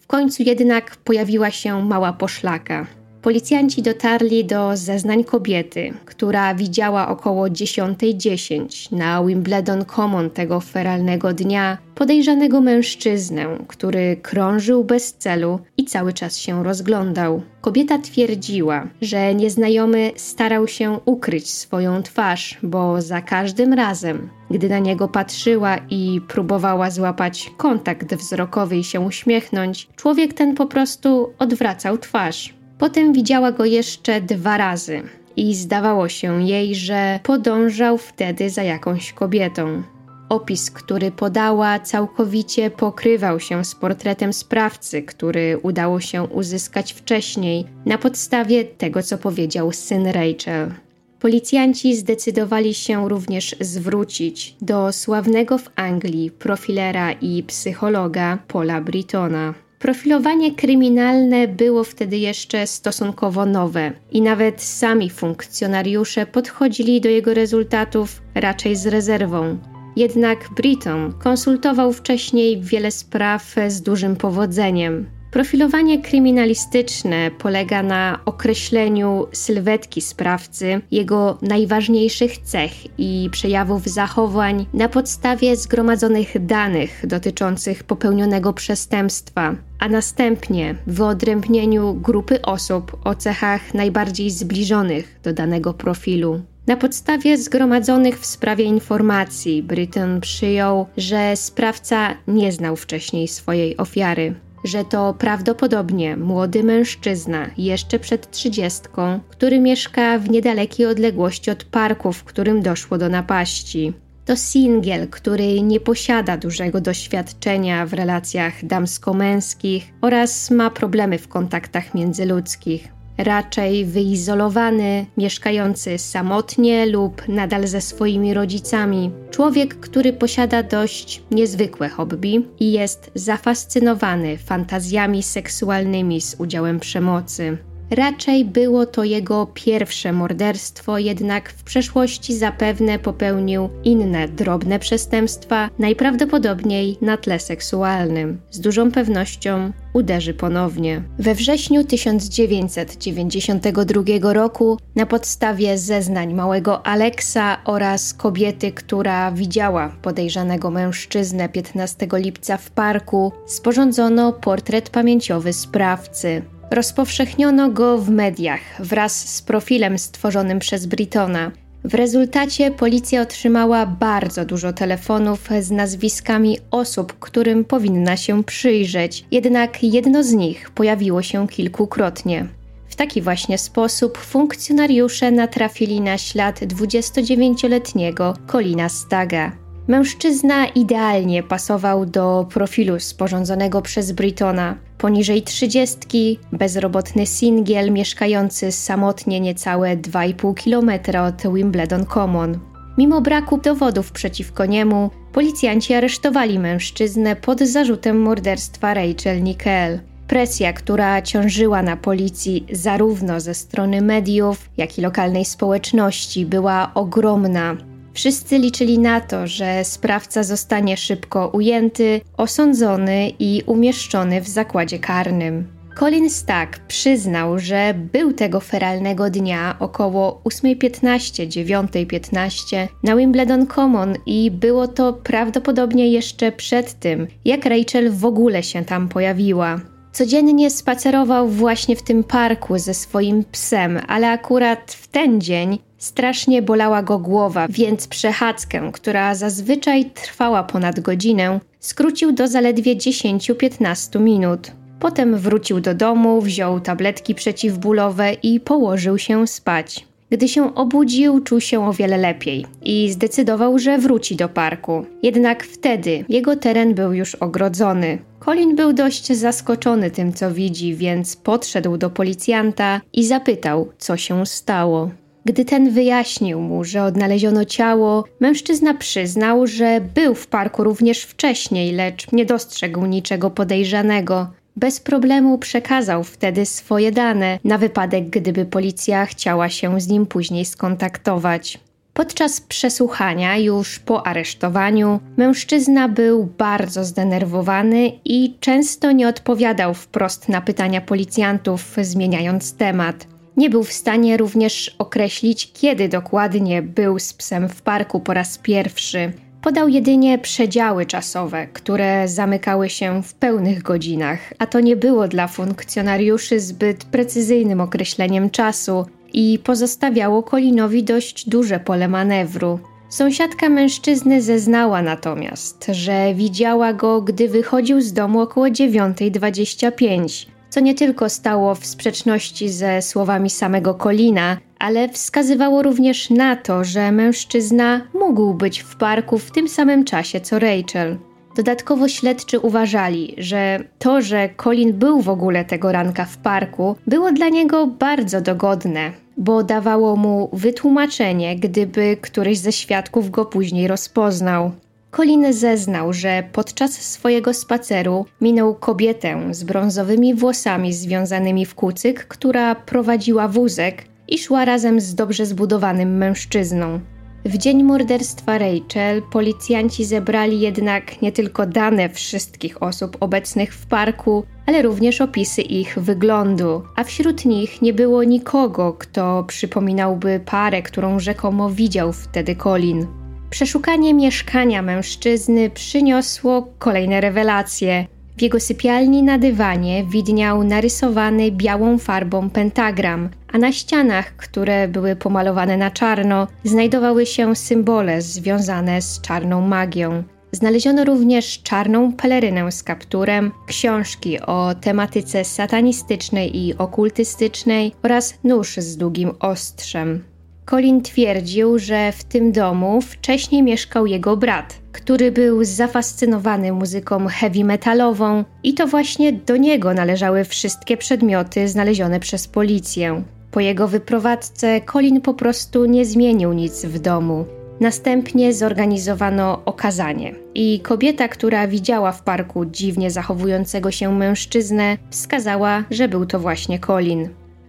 W 0.00 0.06
końcu 0.06 0.42
jednak 0.42 0.96
pojawiła 0.96 1.50
się 1.50 1.84
mała 1.84 2.12
poszlaka. 2.12 2.86
Policjanci 3.24 3.82
dotarli 3.82 4.44
do 4.44 4.76
zeznań 4.76 5.24
kobiety, 5.24 5.92
która 6.04 6.54
widziała 6.54 7.08
około 7.08 7.46
10.10 7.46 8.92
na 8.92 9.24
Wimbledon 9.24 9.84
Common 9.84 10.30
tego 10.30 10.60
feralnego 10.60 11.32
dnia 11.32 11.78
podejrzanego 11.94 12.60
mężczyznę, 12.60 13.46
który 13.68 14.16
krążył 14.22 14.84
bez 14.84 15.14
celu 15.14 15.58
i 15.76 15.84
cały 15.84 16.12
czas 16.12 16.38
się 16.38 16.64
rozglądał. 16.64 17.42
Kobieta 17.60 17.98
twierdziła, 17.98 18.88
że 19.02 19.34
nieznajomy 19.34 20.12
starał 20.16 20.68
się 20.68 20.98
ukryć 21.04 21.50
swoją 21.50 22.02
twarz, 22.02 22.58
bo 22.62 23.02
za 23.02 23.20
każdym 23.20 23.72
razem, 23.72 24.28
gdy 24.50 24.68
na 24.68 24.78
niego 24.78 25.08
patrzyła 25.08 25.76
i 25.90 26.20
próbowała 26.28 26.90
złapać 26.90 27.50
kontakt 27.56 28.14
wzrokowy 28.14 28.76
i 28.76 28.84
się 28.84 29.00
uśmiechnąć, 29.00 29.88
człowiek 29.96 30.34
ten 30.34 30.54
po 30.54 30.66
prostu 30.66 31.32
odwracał 31.38 31.98
twarz. 31.98 32.53
Potem 32.78 33.12
widziała 33.12 33.52
go 33.52 33.64
jeszcze 33.64 34.20
dwa 34.20 34.56
razy 34.56 35.02
i 35.36 35.54
zdawało 35.54 36.08
się 36.08 36.42
jej, 36.42 36.74
że 36.74 37.20
podążał 37.22 37.98
wtedy 37.98 38.50
za 38.50 38.62
jakąś 38.62 39.12
kobietą. 39.12 39.82
Opis, 40.28 40.70
który 40.70 41.10
podała, 41.10 41.78
całkowicie 41.78 42.70
pokrywał 42.70 43.40
się 43.40 43.64
z 43.64 43.74
portretem 43.74 44.32
sprawcy, 44.32 45.02
który 45.02 45.58
udało 45.62 46.00
się 46.00 46.22
uzyskać 46.22 46.92
wcześniej 46.92 47.64
na 47.86 47.98
podstawie 47.98 48.64
tego, 48.64 49.02
co 49.02 49.18
powiedział 49.18 49.72
syn 49.72 50.06
Rachel. 50.06 50.74
Policjanci 51.20 51.96
zdecydowali 51.96 52.74
się 52.74 53.08
również 53.08 53.56
zwrócić 53.60 54.56
do 54.60 54.92
sławnego 54.92 55.58
w 55.58 55.70
Anglii 55.76 56.30
profilera 56.30 57.12
i 57.12 57.42
psychologa 57.42 58.38
Paula 58.48 58.80
Britona. 58.80 59.54
Profilowanie 59.78 60.54
kryminalne 60.54 61.48
było 61.48 61.84
wtedy 61.84 62.16
jeszcze 62.16 62.66
stosunkowo 62.66 63.46
nowe 63.46 63.92
i 64.12 64.22
nawet 64.22 64.62
sami 64.62 65.10
funkcjonariusze 65.10 66.26
podchodzili 66.26 67.00
do 67.00 67.08
jego 67.08 67.34
rezultatów 67.34 68.22
raczej 68.34 68.76
z 68.76 68.86
rezerwą. 68.86 69.58
Jednak 69.96 70.38
Britton 70.56 71.12
konsultował 71.12 71.92
wcześniej 71.92 72.60
wiele 72.60 72.90
spraw 72.90 73.54
z 73.68 73.82
dużym 73.82 74.16
powodzeniem. 74.16 75.06
Profilowanie 75.34 76.02
kryminalistyczne 76.02 77.30
polega 77.38 77.82
na 77.82 78.20
określeniu 78.24 79.26
sylwetki 79.32 80.00
sprawcy, 80.00 80.80
jego 80.90 81.38
najważniejszych 81.42 82.38
cech 82.38 82.72
i 82.98 83.28
przejawów 83.32 83.86
zachowań 83.86 84.66
na 84.74 84.88
podstawie 84.88 85.56
zgromadzonych 85.56 86.46
danych 86.46 87.06
dotyczących 87.06 87.84
popełnionego 87.84 88.52
przestępstwa, 88.52 89.56
a 89.78 89.88
następnie 89.88 90.74
wyodrębnieniu 90.86 91.94
grupy 91.94 92.42
osób 92.42 92.96
o 93.04 93.14
cechach 93.14 93.74
najbardziej 93.74 94.30
zbliżonych 94.30 95.20
do 95.22 95.32
danego 95.32 95.74
profilu. 95.74 96.40
Na 96.66 96.76
podstawie 96.76 97.38
zgromadzonych 97.38 98.20
w 98.20 98.26
sprawie 98.26 98.64
informacji, 98.64 99.62
Britton 99.62 100.20
przyjął, 100.20 100.86
że 100.96 101.36
sprawca 101.36 102.14
nie 102.28 102.52
znał 102.52 102.76
wcześniej 102.76 103.28
swojej 103.28 103.76
ofiary 103.76 104.34
że 104.64 104.84
to 104.84 105.14
prawdopodobnie 105.18 106.16
młody 106.16 106.64
mężczyzna, 106.64 107.50
jeszcze 107.58 107.98
przed 107.98 108.30
trzydziestką, 108.30 109.20
który 109.28 109.60
mieszka 109.60 110.18
w 110.18 110.30
niedalekiej 110.30 110.86
odległości 110.86 111.50
od 111.50 111.64
parku, 111.64 112.12
w 112.12 112.24
którym 112.24 112.62
doszło 112.62 112.98
do 112.98 113.08
napaści. 113.08 113.92
To 114.24 114.36
singiel, 114.36 115.08
który 115.08 115.60
nie 115.60 115.80
posiada 115.80 116.36
dużego 116.36 116.80
doświadczenia 116.80 117.86
w 117.86 117.92
relacjach 117.92 118.64
damsko-męskich 118.64 119.92
oraz 120.00 120.50
ma 120.50 120.70
problemy 120.70 121.18
w 121.18 121.28
kontaktach 121.28 121.94
międzyludzkich 121.94 122.93
raczej 123.18 123.84
wyizolowany, 123.84 125.06
mieszkający 125.16 125.98
samotnie 125.98 126.86
lub 126.86 127.28
nadal 127.28 127.66
ze 127.66 127.80
swoimi 127.80 128.34
rodzicami. 128.34 129.10
Człowiek, 129.30 129.80
który 129.80 130.12
posiada 130.12 130.62
dość 130.62 131.22
niezwykłe 131.30 131.88
hobby 131.88 132.42
i 132.60 132.72
jest 132.72 133.10
zafascynowany 133.14 134.36
fantazjami 134.36 135.22
seksualnymi 135.22 136.20
z 136.20 136.34
udziałem 136.38 136.80
przemocy. 136.80 137.58
Raczej 137.94 138.44
było 138.44 138.86
to 138.86 139.04
jego 139.04 139.46
pierwsze 139.54 140.12
morderstwo, 140.12 140.98
jednak 140.98 141.50
w 141.50 141.62
przeszłości 141.62 142.34
zapewne 142.34 142.98
popełnił 142.98 143.68
inne 143.84 144.28
drobne 144.28 144.78
przestępstwa, 144.78 145.70
najprawdopodobniej 145.78 146.98
na 147.00 147.16
tle 147.16 147.38
seksualnym. 147.38 148.40
Z 148.50 148.60
dużą 148.60 148.92
pewnością 148.92 149.72
uderzy 149.92 150.34
ponownie. 150.34 151.02
We 151.18 151.34
wrześniu 151.34 151.84
1992 151.84 154.32
roku, 154.32 154.78
na 154.96 155.06
podstawie 155.06 155.78
zeznań 155.78 156.34
małego 156.34 156.86
Aleksa 156.86 157.58
oraz 157.64 158.14
kobiety, 158.14 158.72
która 158.72 159.32
widziała 159.32 159.88
podejrzanego 160.02 160.70
mężczyznę 160.70 161.48
15 161.48 162.06
lipca 162.12 162.56
w 162.56 162.70
parku, 162.70 163.32
sporządzono 163.46 164.32
portret 164.32 164.90
pamięciowy 164.90 165.52
sprawcy. 165.52 166.53
Rozpowszechniono 166.74 167.70
go 167.70 167.98
w 167.98 168.10
mediach 168.10 168.60
wraz 168.78 169.34
z 169.34 169.42
profilem 169.42 169.98
stworzonym 169.98 170.58
przez 170.58 170.86
Britona. 170.86 171.50
W 171.84 171.94
rezultacie 171.94 172.70
policja 172.70 173.22
otrzymała 173.22 173.86
bardzo 173.86 174.44
dużo 174.44 174.72
telefonów 174.72 175.48
z 175.60 175.70
nazwiskami 175.70 176.58
osób, 176.70 177.12
którym 177.18 177.64
powinna 177.64 178.16
się 178.16 178.44
przyjrzeć, 178.44 179.24
jednak 179.30 179.82
jedno 179.82 180.22
z 180.22 180.32
nich 180.32 180.70
pojawiło 180.70 181.22
się 181.22 181.48
kilkukrotnie. 181.48 182.46
W 182.88 182.96
taki 182.96 183.22
właśnie 183.22 183.58
sposób 183.58 184.18
funkcjonariusze 184.18 185.30
natrafili 185.30 186.00
na 186.00 186.18
ślad 186.18 186.60
29-letniego 186.60 188.34
Colina 188.52 188.88
Staga. 188.88 189.63
Mężczyzna 189.88 190.66
idealnie 190.66 191.42
pasował 191.42 192.06
do 192.06 192.46
profilu 192.50 193.00
sporządzonego 193.00 193.82
przez 193.82 194.12
Britona. 194.12 194.76
Poniżej 194.98 195.42
trzydziestki, 195.42 196.38
bezrobotny 196.52 197.26
singiel 197.26 197.92
mieszkający 197.92 198.72
samotnie 198.72 199.40
niecałe 199.40 199.96
2,5 199.96 200.54
km 200.64 201.20
od 201.22 201.54
Wimbledon 201.54 202.06
Common. 202.06 202.58
Mimo 202.98 203.20
braku 203.20 203.58
dowodów 203.58 204.12
przeciwko 204.12 204.66
niemu, 204.66 205.10
policjanci 205.32 205.94
aresztowali 205.94 206.58
mężczyznę 206.58 207.36
pod 207.36 207.60
zarzutem 207.60 208.22
morderstwa 208.22 208.94
Rachel 208.94 209.42
Nickel. 209.42 210.00
Presja, 210.28 210.72
która 210.72 211.22
ciążyła 211.22 211.82
na 211.82 211.96
policji 211.96 212.66
zarówno 212.72 213.40
ze 213.40 213.54
strony 213.54 214.02
mediów, 214.02 214.68
jak 214.76 214.98
i 214.98 215.02
lokalnej 215.02 215.44
społeczności, 215.44 216.46
była 216.46 216.90
ogromna. 216.94 217.76
Wszyscy 218.14 218.58
liczyli 218.58 218.98
na 218.98 219.20
to, 219.20 219.46
że 219.46 219.84
sprawca 219.84 220.42
zostanie 220.42 220.96
szybko 220.96 221.48
ujęty, 221.48 222.20
osądzony 222.36 223.30
i 223.38 223.62
umieszczony 223.66 224.40
w 224.40 224.48
zakładzie 224.48 224.98
karnym. 224.98 225.74
Colin 225.98 226.30
Stack 226.30 226.78
przyznał, 226.78 227.58
że 227.58 227.94
był 228.12 228.32
tego 228.32 228.60
feralnego 228.60 229.30
dnia 229.30 229.76
około 229.78 230.40
8.15, 230.44 231.48
9.15 231.48 232.88
na 233.02 233.16
Wimbledon 233.16 233.66
Common 233.66 234.14
i 234.26 234.50
było 234.50 234.88
to 234.88 235.12
prawdopodobnie 235.12 236.08
jeszcze 236.12 236.52
przed 236.52 237.00
tym, 237.00 237.26
jak 237.44 237.66
Rachel 237.66 238.12
w 238.12 238.24
ogóle 238.24 238.62
się 238.62 238.84
tam 238.84 239.08
pojawiła. 239.08 239.93
Codziennie 240.14 240.70
spacerował 240.70 241.48
właśnie 241.48 241.96
w 241.96 242.02
tym 242.02 242.24
parku 242.24 242.78
ze 242.78 242.94
swoim 242.94 243.44
psem, 243.52 244.00
ale 244.08 244.30
akurat 244.30 244.92
w 244.92 245.08
ten 245.08 245.40
dzień 245.40 245.78
strasznie 245.98 246.62
bolała 246.62 247.02
go 247.02 247.18
głowa, 247.18 247.66
więc 247.70 248.08
przechadzkę, 248.08 248.90
która 248.92 249.34
zazwyczaj 249.34 250.10
trwała 250.10 250.62
ponad 250.62 251.00
godzinę, 251.00 251.60
skrócił 251.80 252.32
do 252.32 252.48
zaledwie 252.48 252.96
10-15 252.96 254.20
minut. 254.20 254.72
Potem 255.00 255.38
wrócił 255.38 255.80
do 255.80 255.94
domu, 255.94 256.40
wziął 256.40 256.80
tabletki 256.80 257.34
przeciwbólowe 257.34 258.32
i 258.32 258.60
położył 258.60 259.18
się 259.18 259.46
spać. 259.46 260.06
Gdy 260.34 260.48
się 260.48 260.74
obudził, 260.74 261.40
czuł 261.40 261.60
się 261.60 261.88
o 261.88 261.92
wiele 261.92 262.16
lepiej 262.16 262.66
i 262.82 263.12
zdecydował, 263.12 263.78
że 263.78 263.98
wróci 263.98 264.36
do 264.36 264.48
parku. 264.48 265.06
Jednak 265.22 265.64
wtedy 265.64 266.24
jego 266.28 266.56
teren 266.56 266.94
był 266.94 267.12
już 267.12 267.34
ogrodzony. 267.34 268.18
Colin 268.44 268.76
był 268.76 268.92
dość 268.92 269.32
zaskoczony 269.32 270.10
tym, 270.10 270.32
co 270.32 270.50
widzi, 270.50 270.94
więc 270.94 271.36
podszedł 271.36 271.96
do 271.96 272.10
policjanta 272.10 273.00
i 273.12 273.24
zapytał, 273.26 273.88
co 273.98 274.16
się 274.16 274.46
stało. 274.46 275.10
Gdy 275.44 275.64
ten 275.64 275.90
wyjaśnił 275.90 276.60
mu, 276.60 276.84
że 276.84 277.02
odnaleziono 277.02 277.64
ciało, 277.64 278.24
mężczyzna 278.40 278.94
przyznał, 278.94 279.66
że 279.66 280.00
był 280.14 280.34
w 280.34 280.46
parku 280.46 280.84
również 280.84 281.22
wcześniej, 281.22 281.92
lecz 281.92 282.32
nie 282.32 282.44
dostrzegł 282.44 283.06
niczego 283.06 283.50
podejrzanego. 283.50 284.50
Bez 284.76 285.00
problemu 285.00 285.58
przekazał 285.58 286.24
wtedy 286.24 286.66
swoje 286.66 287.12
dane 287.12 287.58
na 287.64 287.78
wypadek, 287.78 288.30
gdyby 288.30 288.64
policja 288.64 289.26
chciała 289.26 289.68
się 289.68 290.00
z 290.00 290.08
nim 290.08 290.26
później 290.26 290.64
skontaktować. 290.64 291.78
Podczas 292.14 292.60
przesłuchania, 292.60 293.56
już 293.56 293.98
po 293.98 294.26
aresztowaniu, 294.26 295.20
mężczyzna 295.36 296.08
był 296.08 296.44
bardzo 296.58 297.04
zdenerwowany 297.04 298.12
i 298.24 298.56
często 298.60 299.12
nie 299.12 299.28
odpowiadał 299.28 299.94
wprost 299.94 300.48
na 300.48 300.60
pytania 300.60 301.00
policjantów, 301.00 301.96
zmieniając 302.02 302.76
temat. 302.76 303.26
Nie 303.56 303.70
był 303.70 303.84
w 303.84 303.92
stanie 303.92 304.36
również 304.36 304.96
określić, 304.98 305.72
kiedy 305.72 306.08
dokładnie 306.08 306.82
był 306.82 307.18
z 307.18 307.32
psem 307.32 307.68
w 307.68 307.82
parku 307.82 308.20
po 308.20 308.34
raz 308.34 308.58
pierwszy. 308.58 309.32
Podał 309.64 309.88
jedynie 309.88 310.38
przedziały 310.38 311.06
czasowe, 311.06 311.66
które 311.66 312.28
zamykały 312.28 312.90
się 312.90 313.22
w 313.22 313.34
pełnych 313.34 313.82
godzinach, 313.82 314.38
a 314.58 314.66
to 314.66 314.80
nie 314.80 314.96
było 314.96 315.28
dla 315.28 315.48
funkcjonariuszy 315.48 316.60
zbyt 316.60 317.04
precyzyjnym 317.04 317.80
określeniem 317.80 318.50
czasu 318.50 319.06
i 319.32 319.58
pozostawiało 319.64 320.42
Kolinowi 320.42 321.04
dość 321.04 321.48
duże 321.48 321.80
pole 321.80 322.08
manewru. 322.08 322.78
Sąsiadka 323.08 323.68
mężczyzny 323.68 324.42
zeznała 324.42 325.02
natomiast, 325.02 325.86
że 325.92 326.34
widziała 326.34 326.92
go, 326.92 327.22
gdy 327.22 327.48
wychodził 327.48 328.00
z 328.00 328.12
domu 328.12 328.40
około 328.40 328.66
9.25, 328.66 330.46
co 330.70 330.80
nie 330.80 330.94
tylko 330.94 331.28
stało 331.28 331.74
w 331.74 331.86
sprzeczności 331.86 332.68
ze 332.68 333.02
słowami 333.02 333.50
samego 333.50 333.94
Kolina, 333.94 334.56
ale 334.84 335.08
wskazywało 335.08 335.82
również 335.82 336.30
na 336.30 336.56
to, 336.56 336.84
że 336.84 337.12
mężczyzna 337.12 338.00
mógł 338.14 338.54
być 338.54 338.80
w 338.80 338.96
parku 338.96 339.38
w 339.38 339.50
tym 339.50 339.68
samym 339.68 340.04
czasie 340.04 340.40
co 340.40 340.58
Rachel. 340.58 341.18
Dodatkowo 341.56 342.08
śledczy 342.08 342.60
uważali, 342.60 343.34
że 343.38 343.78
to, 343.98 344.20
że 344.22 344.48
Colin 344.56 344.92
był 344.92 345.20
w 345.20 345.28
ogóle 345.28 345.64
tego 345.64 345.92
ranka 345.92 346.24
w 346.24 346.36
parku, 346.36 346.96
było 347.06 347.32
dla 347.32 347.48
niego 347.48 347.86
bardzo 347.86 348.40
dogodne, 348.40 349.12
bo 349.36 349.62
dawało 349.62 350.16
mu 350.16 350.48
wytłumaczenie, 350.52 351.56
gdyby 351.56 352.16
któryś 352.20 352.58
ze 352.58 352.72
świadków 352.72 353.30
go 353.30 353.44
później 353.44 353.88
rozpoznał. 353.88 354.72
Colin 355.10 355.52
zeznał, 355.52 356.12
że 356.12 356.42
podczas 356.52 356.92
swojego 356.92 357.54
spaceru 357.54 358.26
minął 358.40 358.74
kobietę 358.74 359.40
z 359.50 359.64
brązowymi 359.64 360.34
włosami 360.34 360.92
związanymi 360.92 361.66
w 361.66 361.74
kucyk, 361.74 362.26
która 362.26 362.74
prowadziła 362.74 363.48
wózek 363.48 364.13
i 364.28 364.38
szła 364.38 364.64
razem 364.64 365.00
z 365.00 365.14
dobrze 365.14 365.46
zbudowanym 365.46 366.16
mężczyzną. 366.16 367.00
W 367.44 367.58
dzień 367.58 367.82
morderstwa 367.82 368.58
Rachel 368.58 369.22
policjanci 369.32 370.04
zebrali 370.04 370.60
jednak 370.60 371.22
nie 371.22 371.32
tylko 371.32 371.66
dane 371.66 372.08
wszystkich 372.08 372.82
osób 372.82 373.16
obecnych 373.20 373.74
w 373.74 373.86
parku, 373.86 374.44
ale 374.66 374.82
również 374.82 375.20
opisy 375.20 375.62
ich 375.62 375.98
wyglądu, 375.98 376.82
a 376.96 377.04
wśród 377.04 377.44
nich 377.44 377.82
nie 377.82 377.92
było 377.92 378.24
nikogo, 378.24 378.92
kto 378.92 379.44
przypominałby 379.48 380.40
parę, 380.46 380.82
którą 380.82 381.18
rzekomo 381.18 381.70
widział 381.70 382.12
wtedy 382.12 382.56
Colin. 382.56 383.06
Przeszukanie 383.50 384.14
mieszkania 384.14 384.82
mężczyzny 384.82 385.70
przyniosło 385.70 386.68
kolejne 386.78 387.20
rewelacje. 387.20 388.06
W 388.36 388.42
jego 388.42 388.60
sypialni 388.60 389.22
na 389.22 389.38
dywanie 389.38 390.04
widniał 390.04 390.64
narysowany 390.64 391.50
białą 391.50 391.98
farbą 391.98 392.50
pentagram, 392.50 393.28
a 393.54 393.58
na 393.58 393.72
ścianach, 393.72 394.36
które 394.36 394.88
były 394.88 395.16
pomalowane 395.16 395.76
na 395.76 395.90
czarno, 395.90 396.46
znajdowały 396.64 397.26
się 397.26 397.56
symbole 397.56 398.22
związane 398.22 399.02
z 399.02 399.20
czarną 399.20 399.60
magią. 399.60 400.22
Znaleziono 400.52 401.04
również 401.04 401.62
czarną 401.62 402.12
pelerynę 402.12 402.72
z 402.72 402.82
kapturem, 402.82 403.52
książki 403.66 404.40
o 404.40 404.74
tematyce 404.80 405.44
satanistycznej 405.44 406.56
i 406.56 406.78
okultystycznej 406.78 407.92
oraz 408.02 408.34
nóż 408.44 408.76
z 408.76 408.96
długim 408.96 409.30
ostrzem. 409.40 410.24
Colin 410.70 411.02
twierdził, 411.02 411.78
że 411.78 412.12
w 412.12 412.24
tym 412.24 412.52
domu 412.52 413.00
wcześniej 413.00 413.62
mieszkał 413.62 414.06
jego 414.06 414.36
brat, 414.36 414.78
który 414.92 415.32
był 415.32 415.64
zafascynowany 415.64 416.72
muzyką 416.72 417.26
heavy 417.26 417.64
metalową 417.64 418.44
i 418.62 418.74
to 418.74 418.86
właśnie 418.86 419.32
do 419.32 419.56
niego 419.56 419.94
należały 419.94 420.44
wszystkie 420.44 420.96
przedmioty 420.96 421.68
znalezione 421.68 422.20
przez 422.20 422.48
policję. 422.48 423.22
Po 423.54 423.60
jego 423.60 423.88
wyprowadzce 423.88 424.80
Colin 424.80 425.20
po 425.20 425.34
prostu 425.34 425.84
nie 425.84 426.04
zmienił 426.04 426.52
nic 426.52 426.84
w 426.84 426.98
domu. 426.98 427.44
Następnie 427.80 428.52
zorganizowano 428.52 429.62
okazanie 429.64 430.34
i 430.54 430.80
kobieta, 430.80 431.28
która 431.28 431.68
widziała 431.68 432.12
w 432.12 432.22
parku 432.22 432.64
dziwnie 432.64 433.10
zachowującego 433.10 433.90
się 433.90 434.12
mężczyznę, 434.12 434.98
wskazała, 435.10 435.84
że 435.90 436.08
był 436.08 436.26
to 436.26 436.40
właśnie 436.40 436.78
Colin. 436.78 437.28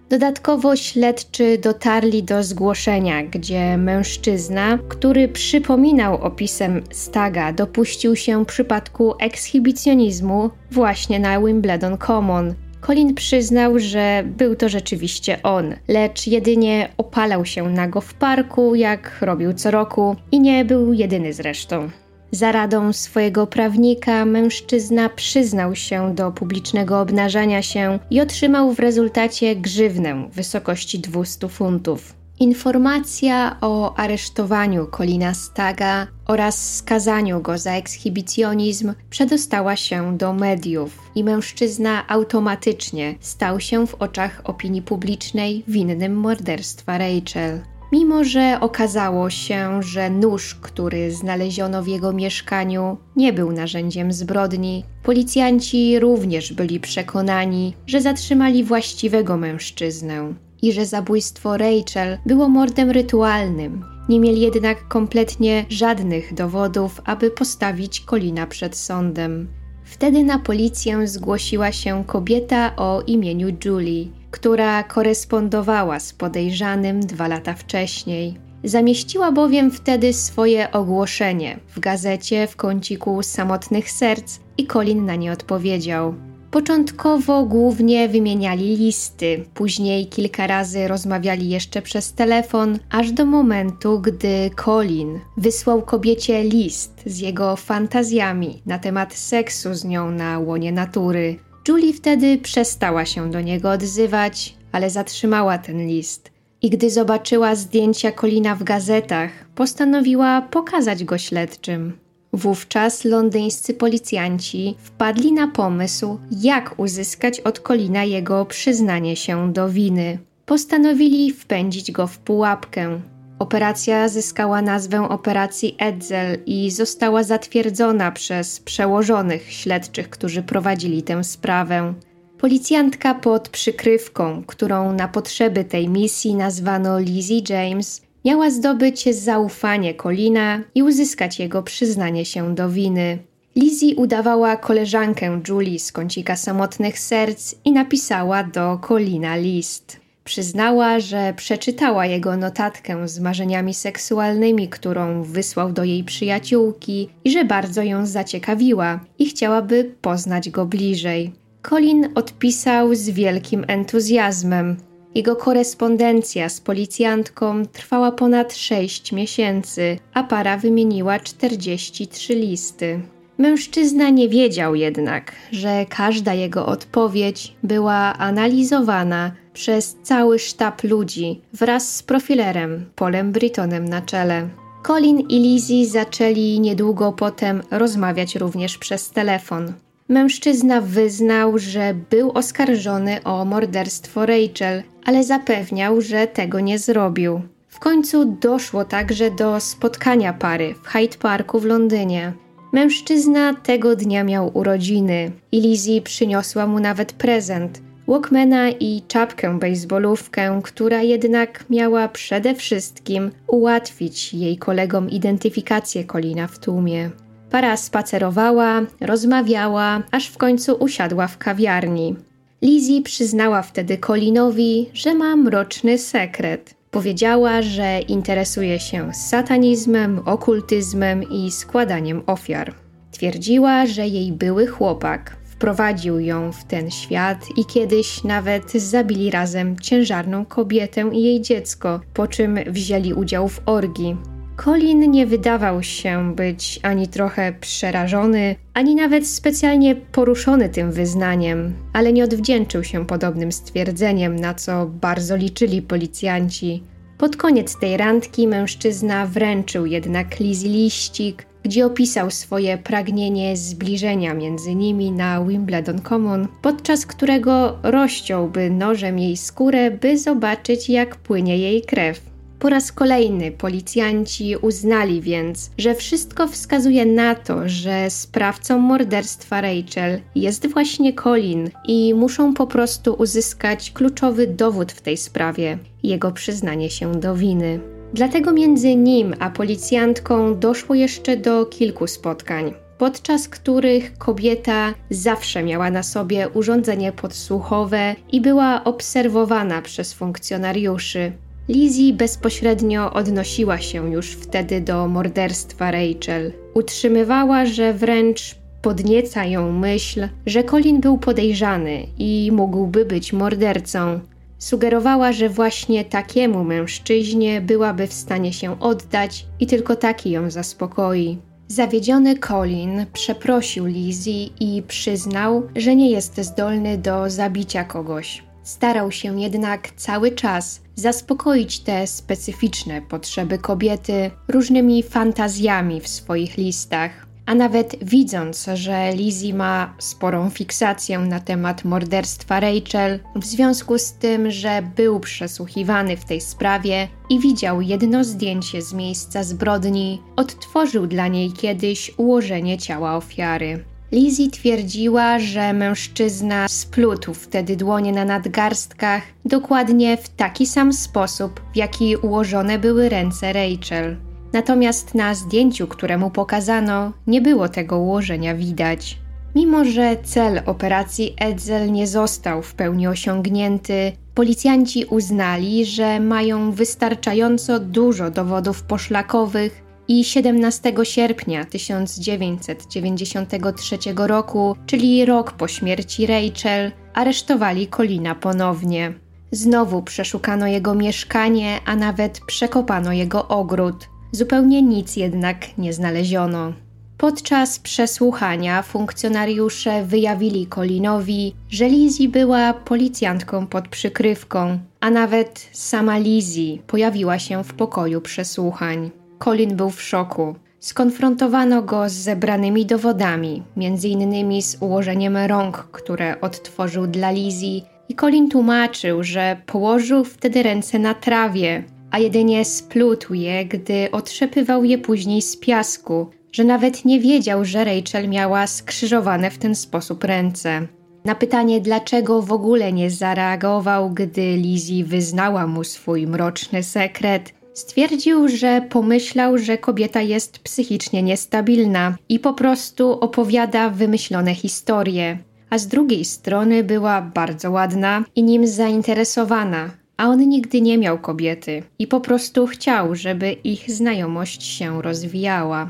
Dodatkowo 0.09 0.75
śledczy 0.75 1.57
dotarli 1.57 2.23
do 2.23 2.43
zgłoszenia, 2.43 3.23
gdzie 3.23 3.77
mężczyzna, 3.77 4.79
który 4.89 5.27
przypominał 5.27 6.15
opisem 6.23 6.81
Staga, 6.91 7.53
dopuścił 7.53 8.15
się 8.15 8.45
przypadku 8.45 9.13
ekshibicjonizmu 9.19 10.49
właśnie 10.71 11.19
na 11.19 11.39
Wimbledon 11.39 11.97
Common. 11.97 12.53
Colin 12.85 13.13
przyznał, 13.13 13.79
że 13.79 14.23
był 14.25 14.55
to 14.55 14.69
rzeczywiście 14.69 15.43
on, 15.43 15.73
lecz 15.87 16.27
jedynie 16.27 16.89
opalał 16.97 17.45
się 17.45 17.69
nago 17.69 18.01
w 18.01 18.13
parku, 18.13 18.75
jak 18.75 19.17
robił 19.21 19.53
co 19.53 19.71
roku, 19.71 20.15
i 20.31 20.39
nie 20.39 20.65
był 20.65 20.93
jedyny 20.93 21.33
zresztą. 21.33 21.89
Za 22.31 22.51
radą 22.51 22.93
swojego 22.93 23.47
prawnika 23.47 24.25
mężczyzna 24.25 25.09
przyznał 25.09 25.75
się 25.75 26.15
do 26.15 26.31
publicznego 26.31 27.01
obnażania 27.01 27.61
się 27.61 27.99
i 28.09 28.21
otrzymał 28.21 28.73
w 28.73 28.79
rezultacie 28.79 29.55
grzywnę 29.55 30.27
w 30.31 30.35
wysokości 30.35 30.99
200 30.99 31.47
funtów. 31.47 32.13
Informacja 32.39 33.57
o 33.61 33.95
aresztowaniu 33.95 34.87
Kolina 34.87 35.33
Staga 35.33 36.07
oraz 36.25 36.75
skazaniu 36.75 37.41
go 37.41 37.57
za 37.57 37.71
ekshibicjonizm 37.71 38.93
przedostała 39.09 39.75
się 39.75 40.17
do 40.17 40.33
mediów 40.33 41.11
i 41.15 41.23
mężczyzna 41.23 42.07
automatycznie 42.07 43.15
stał 43.19 43.59
się 43.59 43.87
w 43.87 43.95
oczach 43.95 44.41
opinii 44.43 44.81
publicznej 44.81 45.63
winnym 45.67 46.15
morderstwa 46.15 46.97
Rachel. 46.97 47.61
Mimo, 47.91 48.23
że 48.23 48.57
okazało 48.61 49.29
się, 49.29 49.83
że 49.83 50.09
nóż, 50.09 50.55
który 50.55 51.11
znaleziono 51.11 51.83
w 51.83 51.87
jego 51.87 52.13
mieszkaniu, 52.13 52.97
nie 53.15 53.33
był 53.33 53.51
narzędziem 53.51 54.13
zbrodni, 54.13 54.83
policjanci 55.03 55.99
również 55.99 56.53
byli 56.53 56.79
przekonani, 56.79 57.73
że 57.87 58.01
zatrzymali 58.01 58.63
właściwego 58.63 59.37
mężczyznę 59.37 60.33
i 60.61 60.73
że 60.73 60.85
zabójstwo 60.85 61.57
Rachel 61.57 62.17
było 62.25 62.49
mordem 62.49 62.91
rytualnym. 62.91 63.94
Nie 64.09 64.19
mieli 64.19 64.41
jednak 64.41 64.87
kompletnie 64.87 65.65
żadnych 65.69 66.33
dowodów, 66.33 67.01
aby 67.05 67.31
postawić 67.31 67.99
Kolina 67.99 68.47
przed 68.47 68.77
sądem. 68.77 69.47
Wtedy 69.83 70.23
na 70.23 70.39
policję 70.39 71.07
zgłosiła 71.07 71.71
się 71.71 72.03
kobieta 72.07 72.75
o 72.75 73.01
imieniu 73.01 73.47
Julie 73.65 74.05
która 74.35 74.83
korespondowała 74.83 75.99
z 75.99 76.13
podejrzanym 76.13 76.99
dwa 76.99 77.27
lata 77.27 77.53
wcześniej. 77.53 78.37
Zamieściła 78.63 79.31
bowiem 79.31 79.71
wtedy 79.71 80.13
swoje 80.13 80.71
ogłoszenie 80.71 81.59
w 81.67 81.79
gazecie 81.79 82.47
w 82.47 82.55
kąciku 82.55 83.23
samotnych 83.23 83.91
serc 83.91 84.39
i 84.57 84.67
Colin 84.67 85.05
na 85.05 85.15
nie 85.15 85.31
odpowiedział. 85.31 86.15
Początkowo 86.55 87.45
głównie 87.45 88.09
wymieniali 88.09 88.77
listy, 88.77 89.45
później 89.53 90.07
kilka 90.07 90.47
razy 90.47 90.87
rozmawiali 90.87 91.49
jeszcze 91.49 91.81
przez 91.81 92.13
telefon, 92.13 92.79
aż 92.89 93.11
do 93.11 93.25
momentu, 93.25 93.99
gdy 93.99 94.49
Colin 94.65 95.19
wysłał 95.37 95.81
kobiecie 95.81 96.43
list 96.43 97.01
z 97.05 97.19
jego 97.19 97.55
fantazjami 97.55 98.61
na 98.65 98.79
temat 98.79 99.13
seksu 99.13 99.73
z 99.73 99.85
nią 99.85 100.11
na 100.11 100.39
łonie 100.39 100.71
natury. 100.71 101.39
Julie 101.67 101.93
wtedy 101.93 102.37
przestała 102.37 103.05
się 103.05 103.31
do 103.31 103.41
niego 103.41 103.71
odzywać, 103.71 104.55
ale 104.71 104.89
zatrzymała 104.89 105.57
ten 105.57 105.87
list. 105.87 106.31
I 106.61 106.69
gdy 106.69 106.89
zobaczyła 106.89 107.55
zdjęcia 107.55 108.11
Colina 108.11 108.55
w 108.55 108.63
gazetach, 108.63 109.31
postanowiła 109.55 110.41
pokazać 110.41 111.03
go 111.03 111.17
śledczym. 111.17 112.04
Wówczas 112.35 113.05
londyńscy 113.05 113.73
policjanci 113.73 114.75
wpadli 114.77 115.31
na 115.33 115.47
pomysł, 115.47 116.19
jak 116.41 116.79
uzyskać 116.79 117.39
od 117.39 117.59
Kolina 117.59 118.03
jego 118.03 118.45
przyznanie 118.45 119.15
się 119.15 119.53
do 119.53 119.69
winy. 119.69 120.17
Postanowili 120.45 121.31
wpędzić 121.31 121.91
go 121.91 122.07
w 122.07 122.17
pułapkę. 122.17 123.01
Operacja 123.39 124.09
zyskała 124.09 124.61
nazwę 124.61 125.09
Operacji 125.09 125.75
Edzel 125.79 126.37
i 126.45 126.71
została 126.71 127.23
zatwierdzona 127.23 128.11
przez 128.11 128.59
przełożonych 128.59 129.51
śledczych, 129.53 130.09
którzy 130.09 130.43
prowadzili 130.43 131.03
tę 131.03 131.23
sprawę. 131.23 131.93
Policjantka 132.37 133.13
pod 133.13 133.49
przykrywką, 133.49 134.43
którą 134.47 134.93
na 134.93 135.07
potrzeby 135.07 135.63
tej 135.63 135.89
misji 135.89 136.35
nazwano 136.35 136.99
Lizzie 136.99 137.41
James, 137.49 138.01
miała 138.25 138.49
zdobyć 138.49 139.15
zaufanie 139.15 139.93
Colina 139.93 140.61
i 140.75 140.83
uzyskać 140.83 141.39
jego 141.39 141.63
przyznanie 141.63 142.25
się 142.25 142.55
do 142.55 142.69
winy. 142.69 143.17
Lizzie 143.55 143.95
udawała 143.95 144.57
koleżankę 144.57 145.41
Julie 145.47 145.79
z 145.79 145.91
kącika 145.91 146.35
samotnych 146.35 146.99
serc 146.99 147.55
i 147.65 147.71
napisała 147.71 148.43
do 148.43 148.79
Colina 148.87 149.35
list. 149.35 149.99
Przyznała, 150.23 150.99
że 150.99 151.33
przeczytała 151.37 152.05
jego 152.05 152.37
notatkę 152.37 153.07
z 153.07 153.19
marzeniami 153.19 153.73
seksualnymi, 153.73 154.69
którą 154.69 155.23
wysłał 155.23 155.71
do 155.73 155.83
jej 155.83 156.03
przyjaciółki 156.03 157.09
i 157.23 157.31
że 157.31 157.45
bardzo 157.45 157.83
ją 157.83 158.05
zaciekawiła 158.05 158.99
i 159.19 159.25
chciałaby 159.25 159.95
poznać 160.01 160.49
go 160.49 160.65
bliżej. 160.65 161.33
Colin 161.69 162.09
odpisał 162.15 162.95
z 162.95 163.09
wielkim 163.09 163.65
entuzjazmem. 163.67 164.77
Jego 165.15 165.35
korespondencja 165.35 166.49
z 166.49 166.61
policjantką 166.61 167.65
trwała 167.65 168.11
ponad 168.11 168.55
6 168.55 169.11
miesięcy, 169.11 169.97
a 170.13 170.23
para 170.23 170.57
wymieniła 170.57 171.19
43 171.19 172.35
listy. 172.35 173.01
Mężczyzna 173.37 174.09
nie 174.09 174.29
wiedział 174.29 174.75
jednak, 174.75 175.31
że 175.51 175.85
każda 175.89 176.33
jego 176.33 176.65
odpowiedź 176.65 177.55
była 177.63 178.17
analizowana 178.17 179.31
przez 179.53 179.97
cały 180.03 180.39
sztab 180.39 180.83
ludzi 180.83 181.41
wraz 181.53 181.95
z 181.95 182.03
profilerem 182.03 182.85
Polem 182.95 183.31
Britonem 183.31 183.85
na 183.85 184.01
czele. 184.01 184.49
Colin 184.87 185.19
i 185.19 185.39
Lizzie 185.39 185.85
zaczęli 185.85 186.59
niedługo 186.59 187.11
potem 187.11 187.63
rozmawiać 187.71 188.35
również 188.35 188.77
przez 188.77 189.09
telefon. 189.09 189.73
Mężczyzna 190.09 190.81
wyznał, 190.81 191.57
że 191.57 191.93
był 192.09 192.31
oskarżony 192.31 193.23
o 193.23 193.45
morderstwo 193.45 194.25
Rachel, 194.25 194.83
ale 195.05 195.23
zapewniał, 195.23 196.01
że 196.01 196.27
tego 196.27 196.59
nie 196.59 196.79
zrobił. 196.79 197.41
W 197.67 197.79
końcu 197.79 198.25
doszło 198.25 198.85
także 198.85 199.31
do 199.31 199.59
spotkania 199.59 200.33
pary 200.33 200.75
w 200.83 200.87
Hyde 200.87 201.17
Parku 201.17 201.59
w 201.59 201.65
Londynie. 201.65 202.33
Mężczyzna 202.73 203.53
tego 203.53 203.95
dnia 203.95 204.23
miał 204.23 204.57
urodziny 204.57 205.31
i 205.51 205.61
Lizzie 205.61 206.01
przyniosła 206.01 206.67
mu 206.67 206.79
nawet 206.79 207.13
prezent 207.13 207.81
Walkmana 208.07 208.69
i 208.69 209.01
czapkę 209.07 209.59
bejsbolówkę, 209.59 210.59
która 210.63 211.01
jednak 211.01 211.65
miała 211.69 212.07
przede 212.07 212.55
wszystkim 212.55 213.31
ułatwić 213.47 214.33
jej 214.33 214.57
kolegom 214.57 215.09
identyfikację 215.09 216.03
Kolina 216.03 216.47
w 216.47 216.59
tłumie. 216.59 217.24
Para 217.51 217.77
spacerowała, 217.77 218.81
rozmawiała, 219.01 220.01
aż 220.11 220.27
w 220.27 220.37
końcu 220.37 220.73
usiadła 220.73 221.27
w 221.27 221.37
kawiarni. 221.37 222.15
Lizzie 222.61 223.01
przyznała 223.01 223.61
wtedy 223.61 223.97
Colinowi, 223.97 224.89
że 224.93 225.13
ma 225.15 225.35
mroczny 225.35 225.97
sekret. 225.97 226.75
Powiedziała, 226.91 227.61
że 227.61 227.99
interesuje 227.99 228.79
się 228.79 229.13
satanizmem, 229.13 230.19
okultyzmem 230.25 231.23
i 231.23 231.51
składaniem 231.51 232.21
ofiar. 232.27 232.73
Twierdziła, 233.11 233.85
że 233.85 234.07
jej 234.07 234.31
były 234.31 234.67
chłopak 234.67 235.45
wprowadził 235.55 236.19
ją 236.19 236.51
w 236.51 236.63
ten 236.63 236.91
świat 236.91 237.37
i 237.57 237.65
kiedyś 237.65 238.23
nawet 238.23 238.71
zabili 238.71 239.31
razem 239.31 239.79
ciężarną 239.79 240.45
kobietę 240.45 241.09
i 241.13 241.23
jej 241.23 241.41
dziecko, 241.41 241.99
po 242.13 242.27
czym 242.27 242.59
wzięli 242.67 243.13
udział 243.13 243.47
w 243.47 243.61
orgii. 243.65 244.34
Colin 244.57 245.11
nie 245.11 245.25
wydawał 245.25 245.83
się 245.83 246.35
być 246.35 246.79
ani 246.83 247.07
trochę 247.07 247.53
przerażony, 247.61 248.55
ani 248.73 248.95
nawet 248.95 249.27
specjalnie 249.27 249.95
poruszony 249.95 250.69
tym 250.69 250.91
wyznaniem, 250.91 251.73
ale 251.93 252.13
nie 252.13 252.23
odwdzięczył 252.23 252.83
się 252.83 253.05
podobnym 253.05 253.51
stwierdzeniem, 253.51 254.35
na 254.35 254.53
co 254.53 254.85
bardzo 254.85 255.35
liczyli 255.35 255.81
policjanci. 255.81 256.83
Pod 257.17 257.37
koniec 257.37 257.79
tej 257.79 257.97
randki 257.97 258.47
mężczyzna 258.47 259.25
wręczył 259.25 259.85
jednak 259.85 260.39
Lizzie 260.39 260.69
liścik, 260.69 261.45
gdzie 261.63 261.85
opisał 261.85 262.31
swoje 262.31 262.77
pragnienie 262.77 263.57
zbliżenia 263.57 264.33
między 264.33 264.75
nimi 264.75 265.11
na 265.11 265.45
Wimbledon 265.45 266.01
Common, 266.01 266.47
podczas 266.61 267.05
którego 267.05 267.77
rozciąłby 267.83 268.69
nożem 268.69 269.19
jej 269.19 269.37
skórę, 269.37 269.91
by 269.91 270.17
zobaczyć 270.17 270.89
jak 270.89 271.15
płynie 271.15 271.57
jej 271.57 271.81
krew. 271.81 272.34
Po 272.59 272.69
raz 272.69 272.91
kolejny 272.91 273.51
policjanci 273.51 274.57
uznali 274.57 275.21
więc, 275.21 275.71
że 275.77 275.95
wszystko 275.95 276.47
wskazuje 276.47 277.05
na 277.05 277.35
to, 277.35 277.69
że 277.69 278.09
sprawcą 278.09 278.79
morderstwa 278.79 279.61
Rachel 279.61 280.21
jest 280.35 280.67
właśnie 280.67 281.13
Colin 281.13 281.69
i 281.87 282.13
muszą 282.13 282.53
po 282.53 282.67
prostu 282.67 283.13
uzyskać 283.13 283.91
kluczowy 283.91 284.47
dowód 284.47 284.91
w 284.91 285.01
tej 285.01 285.17
sprawie 285.17 285.77
jego 286.03 286.31
przyznanie 286.31 286.89
się 286.89 287.11
do 287.11 287.35
winy. 287.35 287.79
Dlatego 288.13 288.51
między 288.51 288.95
nim 288.95 289.33
a 289.39 289.49
policjantką 289.49 290.59
doszło 290.59 290.95
jeszcze 290.95 291.37
do 291.37 291.65
kilku 291.65 292.07
spotkań 292.07 292.73
podczas 292.97 293.47
których 293.49 294.17
kobieta 294.17 294.93
zawsze 295.09 295.63
miała 295.63 295.89
na 295.89 296.03
sobie 296.03 296.49
urządzenie 296.49 297.11
podsłuchowe 297.11 298.15
i 298.31 298.41
była 298.41 298.83
obserwowana 298.83 299.81
przez 299.81 300.13
funkcjonariuszy. 300.13 301.31
Lizzie 301.69 302.13
bezpośrednio 302.13 303.13
odnosiła 303.13 303.77
się 303.77 304.11
już 304.11 304.31
wtedy 304.31 304.81
do 304.81 305.07
morderstwa 305.07 305.91
Rachel. 305.91 306.53
Utrzymywała, 306.73 307.65
że 307.65 307.93
wręcz 307.93 308.55
podnieca 308.81 309.45
ją 309.45 309.71
myśl, 309.71 310.27
że 310.45 310.63
Colin 310.63 311.01
był 311.01 311.17
podejrzany 311.17 312.07
i 312.17 312.49
mógłby 312.53 313.05
być 313.05 313.33
mordercą. 313.33 314.19
Sugerowała, 314.59 315.31
że 315.31 315.49
właśnie 315.49 316.05
takiemu 316.05 316.63
mężczyźnie 316.63 317.61
byłaby 317.61 318.07
w 318.07 318.13
stanie 318.13 318.53
się 318.53 318.79
oddać 318.79 319.45
i 319.59 319.67
tylko 319.67 319.95
taki 319.95 320.31
ją 320.31 320.51
zaspokoi. 320.51 321.37
Zawiedziony 321.67 322.37
Colin 322.37 323.05
przeprosił 323.13 323.85
Lizzie 323.85 324.45
i 324.59 324.83
przyznał, 324.87 325.63
że 325.75 325.95
nie 325.95 326.11
jest 326.11 326.37
zdolny 326.37 326.97
do 326.97 327.29
zabicia 327.29 327.83
kogoś. 327.83 328.43
Starał 328.63 329.11
się 329.11 329.41
jednak 329.41 329.91
cały 329.91 330.31
czas 330.31 330.84
zaspokoić 330.95 331.79
te 331.79 332.07
specyficzne 332.07 333.01
potrzeby 333.01 333.57
kobiety 333.57 334.31
różnymi 334.47 335.03
fantazjami 335.03 336.01
w 336.01 336.07
swoich 336.07 336.57
listach. 336.57 337.25
A 337.45 337.55
nawet 337.55 337.95
widząc, 338.01 338.65
że 338.73 339.11
Lizzie 339.13 339.53
ma 339.53 339.93
sporą 339.99 340.49
fiksację 340.49 341.19
na 341.19 341.39
temat 341.39 341.85
morderstwa 341.85 342.59
Rachel, 342.59 343.19
w 343.35 343.45
związku 343.45 343.97
z 343.97 344.13
tym, 344.13 344.51
że 344.51 344.81
był 344.95 345.19
przesłuchiwany 345.19 346.17
w 346.17 346.25
tej 346.25 346.41
sprawie 346.41 347.07
i 347.29 347.39
widział 347.39 347.81
jedno 347.81 348.23
zdjęcie 348.23 348.81
z 348.81 348.93
miejsca 348.93 349.43
zbrodni, 349.43 350.21
odtworzył 350.35 351.07
dla 351.07 351.27
niej 351.27 351.51
kiedyś 351.51 352.11
ułożenie 352.17 352.77
ciała 352.77 353.15
ofiary. 353.17 353.94
Lizzie 354.15 354.49
twierdziła, 354.49 355.39
że 355.39 355.73
mężczyzna 355.73 356.67
splótł 356.67 357.33
wtedy 357.33 357.75
dłonie 357.75 358.11
na 358.11 358.25
nadgarstkach 358.25 359.23
dokładnie 359.45 360.17
w 360.17 360.29
taki 360.29 360.65
sam 360.65 360.93
sposób, 360.93 361.61
w 361.73 361.77
jaki 361.77 362.15
ułożone 362.15 362.79
były 362.79 363.09
ręce 363.09 363.53
Rachel. 363.53 364.17
Natomiast 364.53 365.15
na 365.15 365.33
zdjęciu, 365.33 365.87
któremu 365.87 366.31
pokazano, 366.31 367.11
nie 367.27 367.41
było 367.41 367.69
tego 367.69 367.97
ułożenia 367.97 368.55
widać. 368.55 369.17
Mimo, 369.55 369.85
że 369.85 370.17
cel 370.23 370.61
operacji 370.65 371.33
Edzel 371.39 371.91
nie 371.91 372.07
został 372.07 372.61
w 372.61 372.73
pełni 372.73 373.07
osiągnięty, 373.07 374.11
Policjanci 374.35 375.05
uznali, 375.05 375.85
że 375.85 376.19
mają 376.19 376.71
wystarczająco 376.71 377.79
dużo 377.79 378.31
dowodów 378.31 378.83
poszlakowych 378.83 379.84
i 380.07 380.23
17 380.23 380.93
sierpnia 381.03 381.65
1993 381.65 383.97
roku, 384.15 384.75
czyli 384.85 385.25
rok 385.25 385.51
po 385.51 385.67
śmierci 385.67 386.27
Rachel, 386.27 386.91
aresztowali 387.13 387.87
Colina 387.87 388.35
ponownie. 388.35 389.13
Znowu 389.51 390.01
przeszukano 390.01 390.67
jego 390.67 390.95
mieszkanie, 390.95 391.79
a 391.85 391.95
nawet 391.95 392.39
przekopano 392.47 393.13
jego 393.13 393.47
ogród. 393.47 394.09
Zupełnie 394.31 394.81
nic 394.81 395.15
jednak 395.15 395.77
nie 395.77 395.93
znaleziono. 395.93 396.73
Podczas 397.17 397.79
przesłuchania 397.79 398.81
funkcjonariusze 398.81 400.05
wyjawili 400.05 400.67
Colinowi, 400.67 401.55
że 401.69 401.89
Lizzie 401.89 402.29
była 402.29 402.73
policjantką 402.73 403.67
pod 403.67 403.87
przykrywką, 403.87 404.79
a 404.99 405.09
nawet 405.09 405.69
sama 405.71 406.17
Lizzie 406.17 406.77
pojawiła 406.87 407.39
się 407.39 407.63
w 407.63 407.73
pokoju 407.73 408.21
przesłuchań. 408.21 409.11
Colin 409.39 409.75
był 409.75 409.89
w 409.89 410.01
szoku. 410.01 410.55
Skonfrontowano 410.79 411.81
go 411.81 412.09
z 412.09 412.13
zebranymi 412.13 412.85
dowodami, 412.85 413.63
m.in. 413.77 414.61
z 414.61 414.77
ułożeniem 414.81 415.37
rąk, 415.37 415.77
które 415.91 416.41
odtworzył 416.41 417.07
dla 417.07 417.31
Lizzie, 417.31 417.81
i 418.09 418.15
Colin 418.15 418.49
tłumaczył, 418.49 419.23
że 419.23 419.57
położył 419.65 420.23
wtedy 420.23 420.63
ręce 420.63 420.99
na 420.99 421.13
trawie, 421.13 421.83
a 422.11 422.19
jedynie 422.19 422.65
splótł 422.65 423.33
je, 423.33 423.65
gdy 423.65 424.11
otrzepywał 424.11 424.83
je 424.83 424.97
później 424.97 425.41
z 425.41 425.57
piasku, 425.57 426.29
że 426.51 426.63
nawet 426.63 427.05
nie 427.05 427.19
wiedział, 427.19 427.65
że 427.65 427.85
Rachel 427.85 428.29
miała 428.29 428.67
skrzyżowane 428.67 429.51
w 429.51 429.57
ten 429.57 429.75
sposób 429.75 430.23
ręce. 430.23 430.87
Na 431.25 431.35
pytanie, 431.35 431.81
dlaczego 431.81 432.41
w 432.41 432.51
ogóle 432.51 432.93
nie 432.93 433.11
zareagował, 433.11 434.09
gdy 434.09 434.57
Lizzie 434.57 435.03
wyznała 435.03 435.67
mu 435.67 435.83
swój 435.83 436.27
mroczny 436.27 436.83
sekret, 436.83 437.53
stwierdził, 437.75 438.47
że 438.47 438.87
pomyślał, 438.89 439.57
że 439.57 439.77
kobieta 439.77 440.21
jest 440.21 440.59
psychicznie 440.59 441.23
niestabilna 441.23 442.15
i 442.29 442.39
po 442.39 442.53
prostu 442.53 443.11
opowiada 443.11 443.89
wymyślone 443.89 444.55
historie. 444.55 445.37
A 445.69 445.77
z 445.77 445.87
drugiej 445.87 446.25
strony 446.25 446.83
była 446.83 447.21
bardzo 447.21 447.71
ładna 447.71 448.23
i 448.35 448.43
nim 448.43 448.67
zainteresowana, 448.67 449.89
a 450.17 450.27
on 450.27 450.49
nigdy 450.49 450.81
nie 450.81 450.97
miał 450.97 451.19
kobiety 451.19 451.83
i 451.99 452.07
po 452.07 452.19
prostu 452.19 452.67
chciał, 452.67 453.15
żeby 453.15 453.51
ich 453.51 453.91
znajomość 453.91 454.63
się 454.63 455.01
rozwijała. 455.01 455.89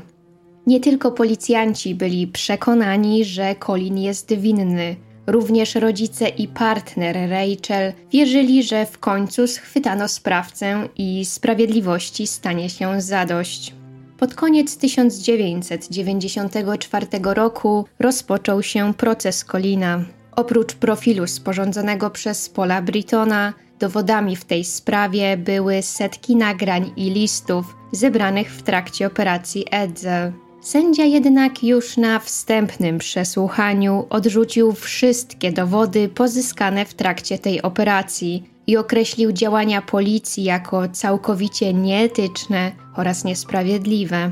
Nie 0.66 0.80
tylko 0.80 1.12
policjanci 1.12 1.94
byli 1.94 2.26
przekonani, 2.26 3.24
że 3.24 3.54
Colin 3.66 3.98
jest 3.98 4.32
winny. 4.34 4.96
Również 5.26 5.74
rodzice 5.74 6.28
i 6.28 6.48
partner 6.48 7.16
Rachel 7.30 7.92
wierzyli, 8.12 8.62
że 8.62 8.86
w 8.86 8.98
końcu 8.98 9.46
schwytano 9.46 10.08
sprawcę 10.08 10.88
i 10.96 11.24
sprawiedliwości 11.24 12.26
stanie 12.26 12.70
się 12.70 13.00
zadość. 13.00 13.74
Pod 14.18 14.34
koniec 14.34 14.76
1994 14.76 17.06
roku 17.22 17.84
rozpoczął 17.98 18.62
się 18.62 18.94
proces 18.94 19.44
Colina. 19.44 20.04
Oprócz 20.36 20.74
profilu 20.74 21.26
sporządzonego 21.26 22.10
przez 22.10 22.48
Paula 22.48 22.82
Britona, 22.82 23.52
dowodami 23.78 24.36
w 24.36 24.44
tej 24.44 24.64
sprawie 24.64 25.36
były 25.36 25.82
setki 25.82 26.36
nagrań 26.36 26.92
i 26.96 27.10
listów 27.10 27.76
zebranych 27.92 28.50
w 28.50 28.62
trakcie 28.62 29.06
operacji 29.06 29.64
Edsel. 29.70 30.45
Sędzia 30.66 31.04
jednak 31.04 31.64
już 31.64 31.96
na 31.96 32.18
wstępnym 32.18 32.98
przesłuchaniu 32.98 34.06
odrzucił 34.10 34.72
wszystkie 34.72 35.52
dowody 35.52 36.08
pozyskane 36.08 36.84
w 36.84 36.94
trakcie 36.94 37.38
tej 37.38 37.62
operacji 37.62 38.50
i 38.66 38.76
określił 38.76 39.32
działania 39.32 39.82
policji 39.82 40.44
jako 40.44 40.88
całkowicie 40.88 41.74
nieetyczne 41.74 42.72
oraz 42.96 43.24
niesprawiedliwe. 43.24 44.30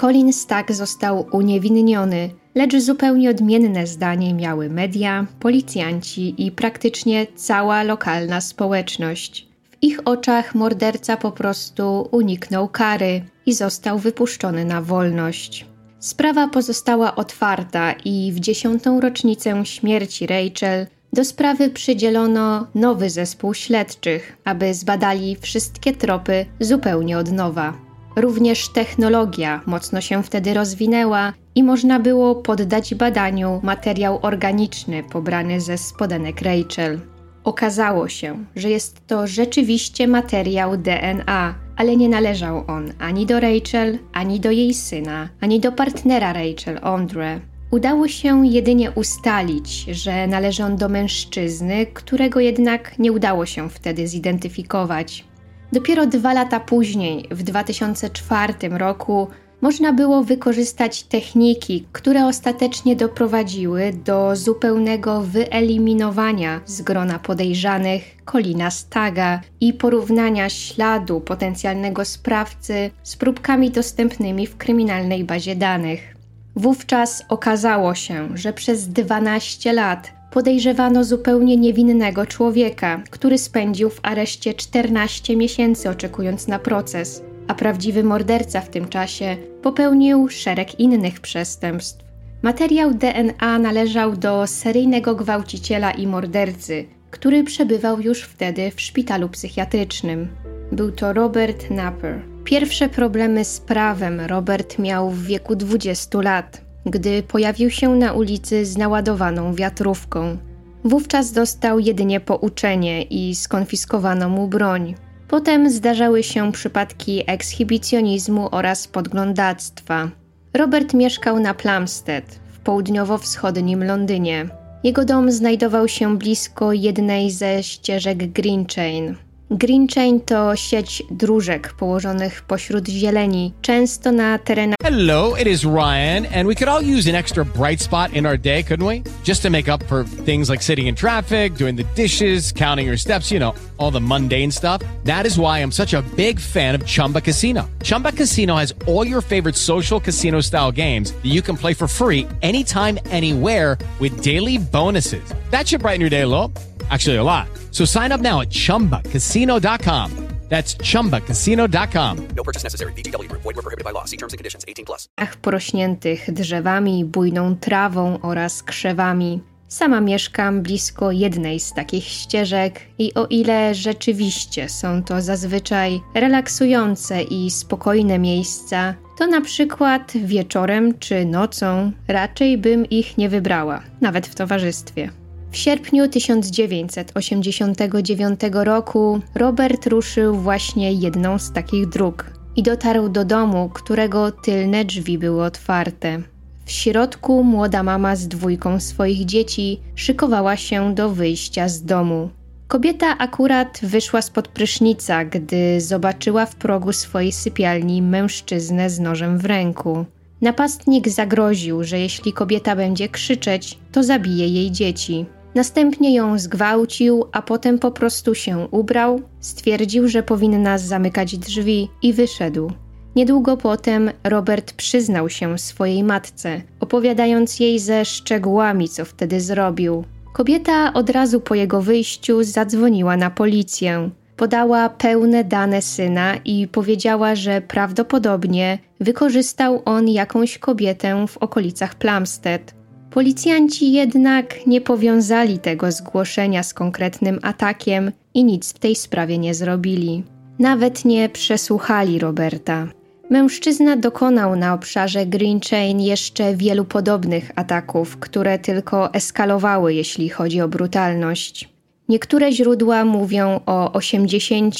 Colin 0.00 0.32
Stack 0.32 0.72
został 0.72 1.26
uniewinniony, 1.32 2.30
lecz 2.54 2.76
zupełnie 2.76 3.30
odmienne 3.30 3.86
zdanie 3.86 4.34
miały 4.34 4.70
media, 4.70 5.26
policjanci 5.40 6.46
i 6.46 6.50
praktycznie 6.50 7.26
cała 7.36 7.82
lokalna 7.82 8.40
społeczność. 8.40 9.48
W 9.70 9.76
ich 9.82 10.00
oczach 10.04 10.54
morderca 10.54 11.16
po 11.16 11.32
prostu 11.32 12.08
uniknął 12.10 12.68
kary 12.68 13.24
i 13.46 13.54
został 13.54 13.98
wypuszczony 13.98 14.64
na 14.64 14.82
wolność. 14.82 15.71
Sprawa 16.02 16.48
pozostała 16.48 17.16
otwarta 17.16 17.92
i 18.04 18.32
w 18.32 18.40
dziesiątą 18.40 19.00
rocznicę 19.00 19.66
śmierci 19.66 20.26
Rachel 20.26 20.86
do 21.12 21.24
sprawy 21.24 21.70
przydzielono 21.70 22.66
nowy 22.74 23.10
zespół 23.10 23.54
śledczych, 23.54 24.36
aby 24.44 24.74
zbadali 24.74 25.36
wszystkie 25.40 25.92
tropy 25.92 26.46
zupełnie 26.60 27.18
od 27.18 27.32
nowa. 27.32 27.74
Również 28.16 28.68
technologia 28.68 29.60
mocno 29.66 30.00
się 30.00 30.22
wtedy 30.22 30.54
rozwinęła 30.54 31.32
i 31.54 31.62
można 31.62 32.00
było 32.00 32.34
poddać 32.34 32.94
badaniu 32.94 33.60
materiał 33.62 34.18
organiczny 34.22 35.02
pobrany 35.02 35.60
ze 35.60 35.78
spodenek 35.78 36.40
Rachel. 36.40 37.00
Okazało 37.44 38.08
się, 38.08 38.44
że 38.56 38.70
jest 38.70 39.06
to 39.06 39.26
rzeczywiście 39.26 40.08
materiał 40.08 40.76
DNA, 40.76 41.54
ale 41.76 41.96
nie 41.96 42.08
należał 42.08 42.64
on 42.66 42.92
ani 42.98 43.26
do 43.26 43.40
Rachel, 43.40 43.98
ani 44.12 44.40
do 44.40 44.50
jej 44.50 44.74
syna, 44.74 45.28
ani 45.40 45.60
do 45.60 45.72
partnera 45.72 46.32
Rachel, 46.32 46.78
Andre. 46.82 47.40
Udało 47.70 48.08
się 48.08 48.46
jedynie 48.46 48.90
ustalić, 48.90 49.84
że 49.84 50.26
należy 50.26 50.64
on 50.64 50.76
do 50.76 50.88
mężczyzny, 50.88 51.86
którego 51.86 52.40
jednak 52.40 52.98
nie 52.98 53.12
udało 53.12 53.46
się 53.46 53.70
wtedy 53.70 54.08
zidentyfikować. 54.08 55.24
Dopiero 55.72 56.06
dwa 56.06 56.32
lata 56.32 56.60
później, 56.60 57.28
w 57.30 57.42
2004 57.42 58.54
roku, 58.70 59.28
można 59.62 59.92
było 59.92 60.24
wykorzystać 60.24 61.02
techniki, 61.02 61.86
które 61.92 62.26
ostatecznie 62.26 62.96
doprowadziły 62.96 63.92
do 64.04 64.36
zupełnego 64.36 65.20
wyeliminowania 65.20 66.60
z 66.66 66.82
grona 66.82 67.18
podejrzanych 67.18 68.16
Kolina 68.24 68.70
Staga 68.70 69.40
i 69.60 69.72
porównania 69.72 70.48
śladu 70.48 71.20
potencjalnego 71.20 72.04
sprawcy 72.04 72.90
z 73.02 73.16
próbkami 73.16 73.70
dostępnymi 73.70 74.46
w 74.46 74.56
kryminalnej 74.56 75.24
bazie 75.24 75.56
danych. 75.56 76.16
Wówczas 76.56 77.24
okazało 77.28 77.94
się, 77.94 78.28
że 78.34 78.52
przez 78.52 78.88
12 78.88 79.72
lat 79.72 80.12
podejrzewano 80.30 81.04
zupełnie 81.04 81.56
niewinnego 81.56 82.26
człowieka, 82.26 83.02
który 83.10 83.38
spędził 83.38 83.90
w 83.90 84.00
areszcie 84.02 84.54
14 84.54 85.36
miesięcy 85.36 85.90
oczekując 85.90 86.48
na 86.48 86.58
proces 86.58 87.22
a 87.48 87.54
prawdziwy 87.54 88.04
morderca 88.04 88.60
w 88.60 88.68
tym 88.68 88.88
czasie 88.88 89.36
popełnił 89.62 90.28
szereg 90.28 90.80
innych 90.80 91.20
przestępstw. 91.20 92.04
Materiał 92.42 92.94
DNA 92.94 93.58
należał 93.58 94.16
do 94.16 94.46
seryjnego 94.46 95.14
gwałciciela 95.14 95.90
i 95.90 96.06
mordercy, 96.06 96.84
który 97.10 97.44
przebywał 97.44 98.00
już 98.00 98.22
wtedy 98.22 98.70
w 98.70 98.80
szpitalu 98.80 99.28
psychiatrycznym. 99.28 100.28
Był 100.72 100.92
to 100.92 101.12
Robert 101.12 101.70
Napper. 101.70 102.22
Pierwsze 102.44 102.88
problemy 102.88 103.44
z 103.44 103.60
prawem 103.60 104.20
Robert 104.20 104.78
miał 104.78 105.10
w 105.10 105.26
wieku 105.26 105.56
20 105.56 106.22
lat, 106.22 106.60
gdy 106.86 107.22
pojawił 107.22 107.70
się 107.70 107.94
na 107.94 108.12
ulicy 108.12 108.66
z 108.66 108.76
naładowaną 108.76 109.54
wiatrówką. 109.54 110.36
Wówczas 110.84 111.32
dostał 111.32 111.78
jedynie 111.78 112.20
pouczenie 112.20 113.02
i 113.02 113.34
skonfiskowano 113.34 114.28
mu 114.28 114.48
broń. 114.48 114.94
Potem 115.32 115.70
zdarzały 115.70 116.22
się 116.22 116.52
przypadki 116.52 117.22
ekshibicjonizmu 117.26 118.48
oraz 118.50 118.88
podglądactwa. 118.88 120.10
Robert 120.54 120.94
mieszkał 120.94 121.40
na 121.40 121.54
Plumstead 121.54 122.24
w 122.52 122.58
południowo-wschodnim 122.58 123.84
Londynie. 123.84 124.48
Jego 124.84 125.04
dom 125.04 125.32
znajdował 125.32 125.88
się 125.88 126.18
blisko 126.18 126.72
jednej 126.72 127.30
ze 127.30 127.62
ścieżek 127.62 128.32
Green 128.32 128.66
Chain. 128.76 129.16
Green 129.58 129.86
Chain 129.86 130.20
to 130.20 130.56
sieć 130.56 131.02
dróżek 131.10 131.72
położonych 131.72 132.42
pośród 132.42 132.88
zieleni, 132.88 133.52
często 133.62 134.12
na 134.12 134.38
terenach. 134.38 134.76
Hello, 134.82 135.36
it 135.36 135.46
is 135.46 135.64
Ryan, 135.64 136.26
and 136.34 136.48
we 136.48 136.54
could 136.54 136.68
all 136.68 136.82
use 136.82 137.10
an 137.10 137.14
extra 137.14 137.44
bright 137.44 137.80
spot 137.80 138.12
in 138.12 138.26
our 138.26 138.38
day, 138.38 138.62
couldn't 138.62 138.86
we? 138.86 139.02
Just 139.24 139.42
to 139.42 139.50
make 139.50 139.72
up 139.72 139.84
for 139.84 140.04
things 140.04 140.48
like 140.48 140.62
sitting 140.62 140.86
in 140.86 140.94
traffic, 140.94 141.54
doing 141.54 141.76
the 141.76 141.84
dishes, 141.94 142.52
counting 142.52 142.86
your 142.86 142.96
steps, 142.96 143.30
you 143.30 143.38
know, 143.38 143.54
all 143.76 143.90
the 143.90 144.00
mundane 144.00 144.50
stuff. 144.50 144.82
That 145.04 145.26
is 145.26 145.38
why 145.38 145.58
I'm 145.58 145.72
such 145.72 145.94
a 145.94 146.02
big 146.16 146.40
fan 146.40 146.74
of 146.74 146.86
Chumba 146.86 147.20
Casino. 147.20 147.68
Chumba 147.82 148.12
Casino 148.12 148.56
has 148.56 148.74
all 148.86 149.06
your 149.06 149.20
favorite 149.20 149.56
social 149.56 150.00
casino 150.00 150.40
style 150.40 150.72
games 150.72 151.12
that 151.12 151.30
you 151.30 151.42
can 151.42 151.56
play 151.56 151.74
for 151.74 151.86
free 151.86 152.26
anytime, 152.40 152.98
anywhere 153.10 153.76
with 154.00 154.22
daily 154.22 154.58
bonuses. 154.58 155.24
That 155.50 155.68
should 155.68 155.82
brighten 155.82 156.00
your 156.00 156.10
day 156.10 156.22
a 156.22 156.28
little. 156.28 156.52
Actually, 156.92 157.16
a 157.16 157.24
lot. 157.24 157.48
So 157.70 157.86
sign 157.86 158.12
up 158.12 158.20
now 158.20 158.42
at 158.42 158.50
chumbacasino.com. 158.50 160.10
That's 160.52 160.74
chumbacasino.com. 160.74 162.28
No 162.36 162.42
purchase 162.42 162.62
necessary. 162.62 162.92
VGW 162.92 163.26
Group. 163.26 163.42
Void 163.42 163.56
were 163.56 163.62
prohibited 163.62 163.86
by 163.86 163.92
law. 163.92 164.04
See 164.04 164.18
terms 164.18 164.34
and 164.34 164.38
conditions. 164.38 164.64
18 164.68 164.84
plus. 164.84 165.08
porośniętych 165.42 166.32
drzewami, 166.32 167.04
bujną 167.04 167.56
trawą 167.56 168.18
oraz 168.22 168.62
krzewami. 168.62 169.40
Sama 169.68 170.00
mieszkam 170.00 170.62
blisko 170.62 171.12
jednej 171.12 171.60
z 171.60 171.72
takich 171.72 172.04
ścieżek 172.04 172.80
i 172.98 173.14
o 173.14 173.26
ile 173.26 173.74
rzeczywiście 173.74 174.68
są 174.68 175.02
to 175.02 175.22
zazwyczaj 175.22 176.00
relaksujące 176.14 177.22
i 177.22 177.50
spokojne 177.50 178.18
miejsca, 178.18 178.94
to 179.18 179.26
na 179.26 179.40
przykład 179.40 180.12
wieczorem 180.14 180.98
czy 180.98 181.24
nocą 181.24 181.92
raczej 182.08 182.58
bym 182.58 182.86
ich 182.86 183.18
nie 183.18 183.28
wybrała, 183.28 183.82
nawet 184.00 184.26
w 184.26 184.34
towarzystwie. 184.34 185.21
W 185.52 185.56
sierpniu 185.56 186.08
1989 186.08 188.40
roku 188.52 189.20
Robert 189.34 189.86
ruszył 189.86 190.34
właśnie 190.34 190.92
jedną 190.92 191.38
z 191.38 191.52
takich 191.52 191.88
dróg 191.88 192.24
i 192.56 192.62
dotarł 192.62 193.08
do 193.08 193.24
domu, 193.24 193.70
którego 193.74 194.32
tylne 194.32 194.84
drzwi 194.84 195.18
były 195.18 195.44
otwarte. 195.44 196.22
W 196.64 196.70
środku 196.70 197.44
młoda 197.44 197.82
mama 197.82 198.16
z 198.16 198.28
dwójką 198.28 198.80
swoich 198.80 199.24
dzieci 199.24 199.80
szykowała 199.94 200.56
się 200.56 200.94
do 200.94 201.10
wyjścia 201.10 201.68
z 201.68 201.84
domu. 201.84 202.30
Kobieta 202.68 203.18
akurat 203.18 203.80
wyszła 203.82 204.22
spod 204.22 204.48
prysznica, 204.48 205.24
gdy 205.24 205.80
zobaczyła 205.80 206.46
w 206.46 206.56
progu 206.56 206.92
swojej 206.92 207.32
sypialni 207.32 208.02
mężczyznę 208.02 208.90
z 208.90 209.00
nożem 209.00 209.38
w 209.38 209.44
ręku. 209.44 210.04
Napastnik 210.40 211.08
zagroził, 211.08 211.84
że 211.84 211.98
jeśli 211.98 212.32
kobieta 212.32 212.76
będzie 212.76 213.08
krzyczeć, 213.08 213.78
to 213.92 214.02
zabije 214.02 214.48
jej 214.48 214.70
dzieci. 214.70 215.26
Następnie 215.54 216.14
ją 216.14 216.38
zgwałcił, 216.38 217.24
a 217.32 217.42
potem 217.42 217.78
po 217.78 217.90
prostu 217.90 218.34
się 218.34 218.68
ubrał, 218.70 219.20
stwierdził, 219.40 220.08
że 220.08 220.22
powinna 220.22 220.78
zamykać 220.78 221.38
drzwi 221.38 221.88
i 222.02 222.12
wyszedł. 222.12 222.72
Niedługo 223.16 223.56
potem 223.56 224.10
Robert 224.24 224.72
przyznał 224.72 225.28
się 225.28 225.58
swojej 225.58 226.04
matce, 226.04 226.60
opowiadając 226.80 227.60
jej 227.60 227.78
ze 227.78 228.04
szczegółami, 228.04 228.88
co 228.88 229.04
wtedy 229.04 229.40
zrobił. 229.40 230.04
Kobieta 230.32 230.92
od 230.92 231.10
razu 231.10 231.40
po 231.40 231.54
jego 231.54 231.82
wyjściu 231.82 232.42
zadzwoniła 232.42 233.16
na 233.16 233.30
policję. 233.30 234.10
Podała 234.36 234.88
pełne 234.88 235.44
dane 235.44 235.82
syna 235.82 236.36
i 236.44 236.68
powiedziała, 236.68 237.34
że 237.34 237.60
prawdopodobnie 237.60 238.78
wykorzystał 239.00 239.82
on 239.84 240.08
jakąś 240.08 240.58
kobietę 240.58 241.26
w 241.28 241.38
okolicach 241.38 241.94
Plumstead. 241.94 242.81
Policjanci 243.14 243.92
jednak 243.92 244.66
nie 244.66 244.80
powiązali 244.80 245.58
tego 245.58 245.92
zgłoszenia 245.92 246.62
z 246.62 246.74
konkretnym 246.74 247.38
atakiem 247.42 248.12
i 248.34 248.44
nic 248.44 248.72
w 248.72 248.78
tej 248.78 248.96
sprawie 248.96 249.38
nie 249.38 249.54
zrobili. 249.54 250.22
Nawet 250.58 251.04
nie 251.04 251.28
przesłuchali 251.28 252.18
Roberta. 252.18 252.88
Mężczyzna 253.30 253.96
dokonał 253.96 254.56
na 254.56 254.74
obszarze 254.74 255.26
Green 255.26 255.60
Chain 255.70 256.00
jeszcze 256.00 256.56
wielu 256.56 256.84
podobnych 256.84 257.50
ataków, 257.56 258.16
które 258.16 258.58
tylko 258.58 259.14
eskalowały, 259.14 259.94
jeśli 259.94 260.28
chodzi 260.28 260.60
o 260.60 260.68
brutalność. 260.68 261.68
Niektóre 262.08 262.52
źródła 262.52 263.04
mówią 263.04 263.60
o 263.66 263.92
80, 263.92 264.74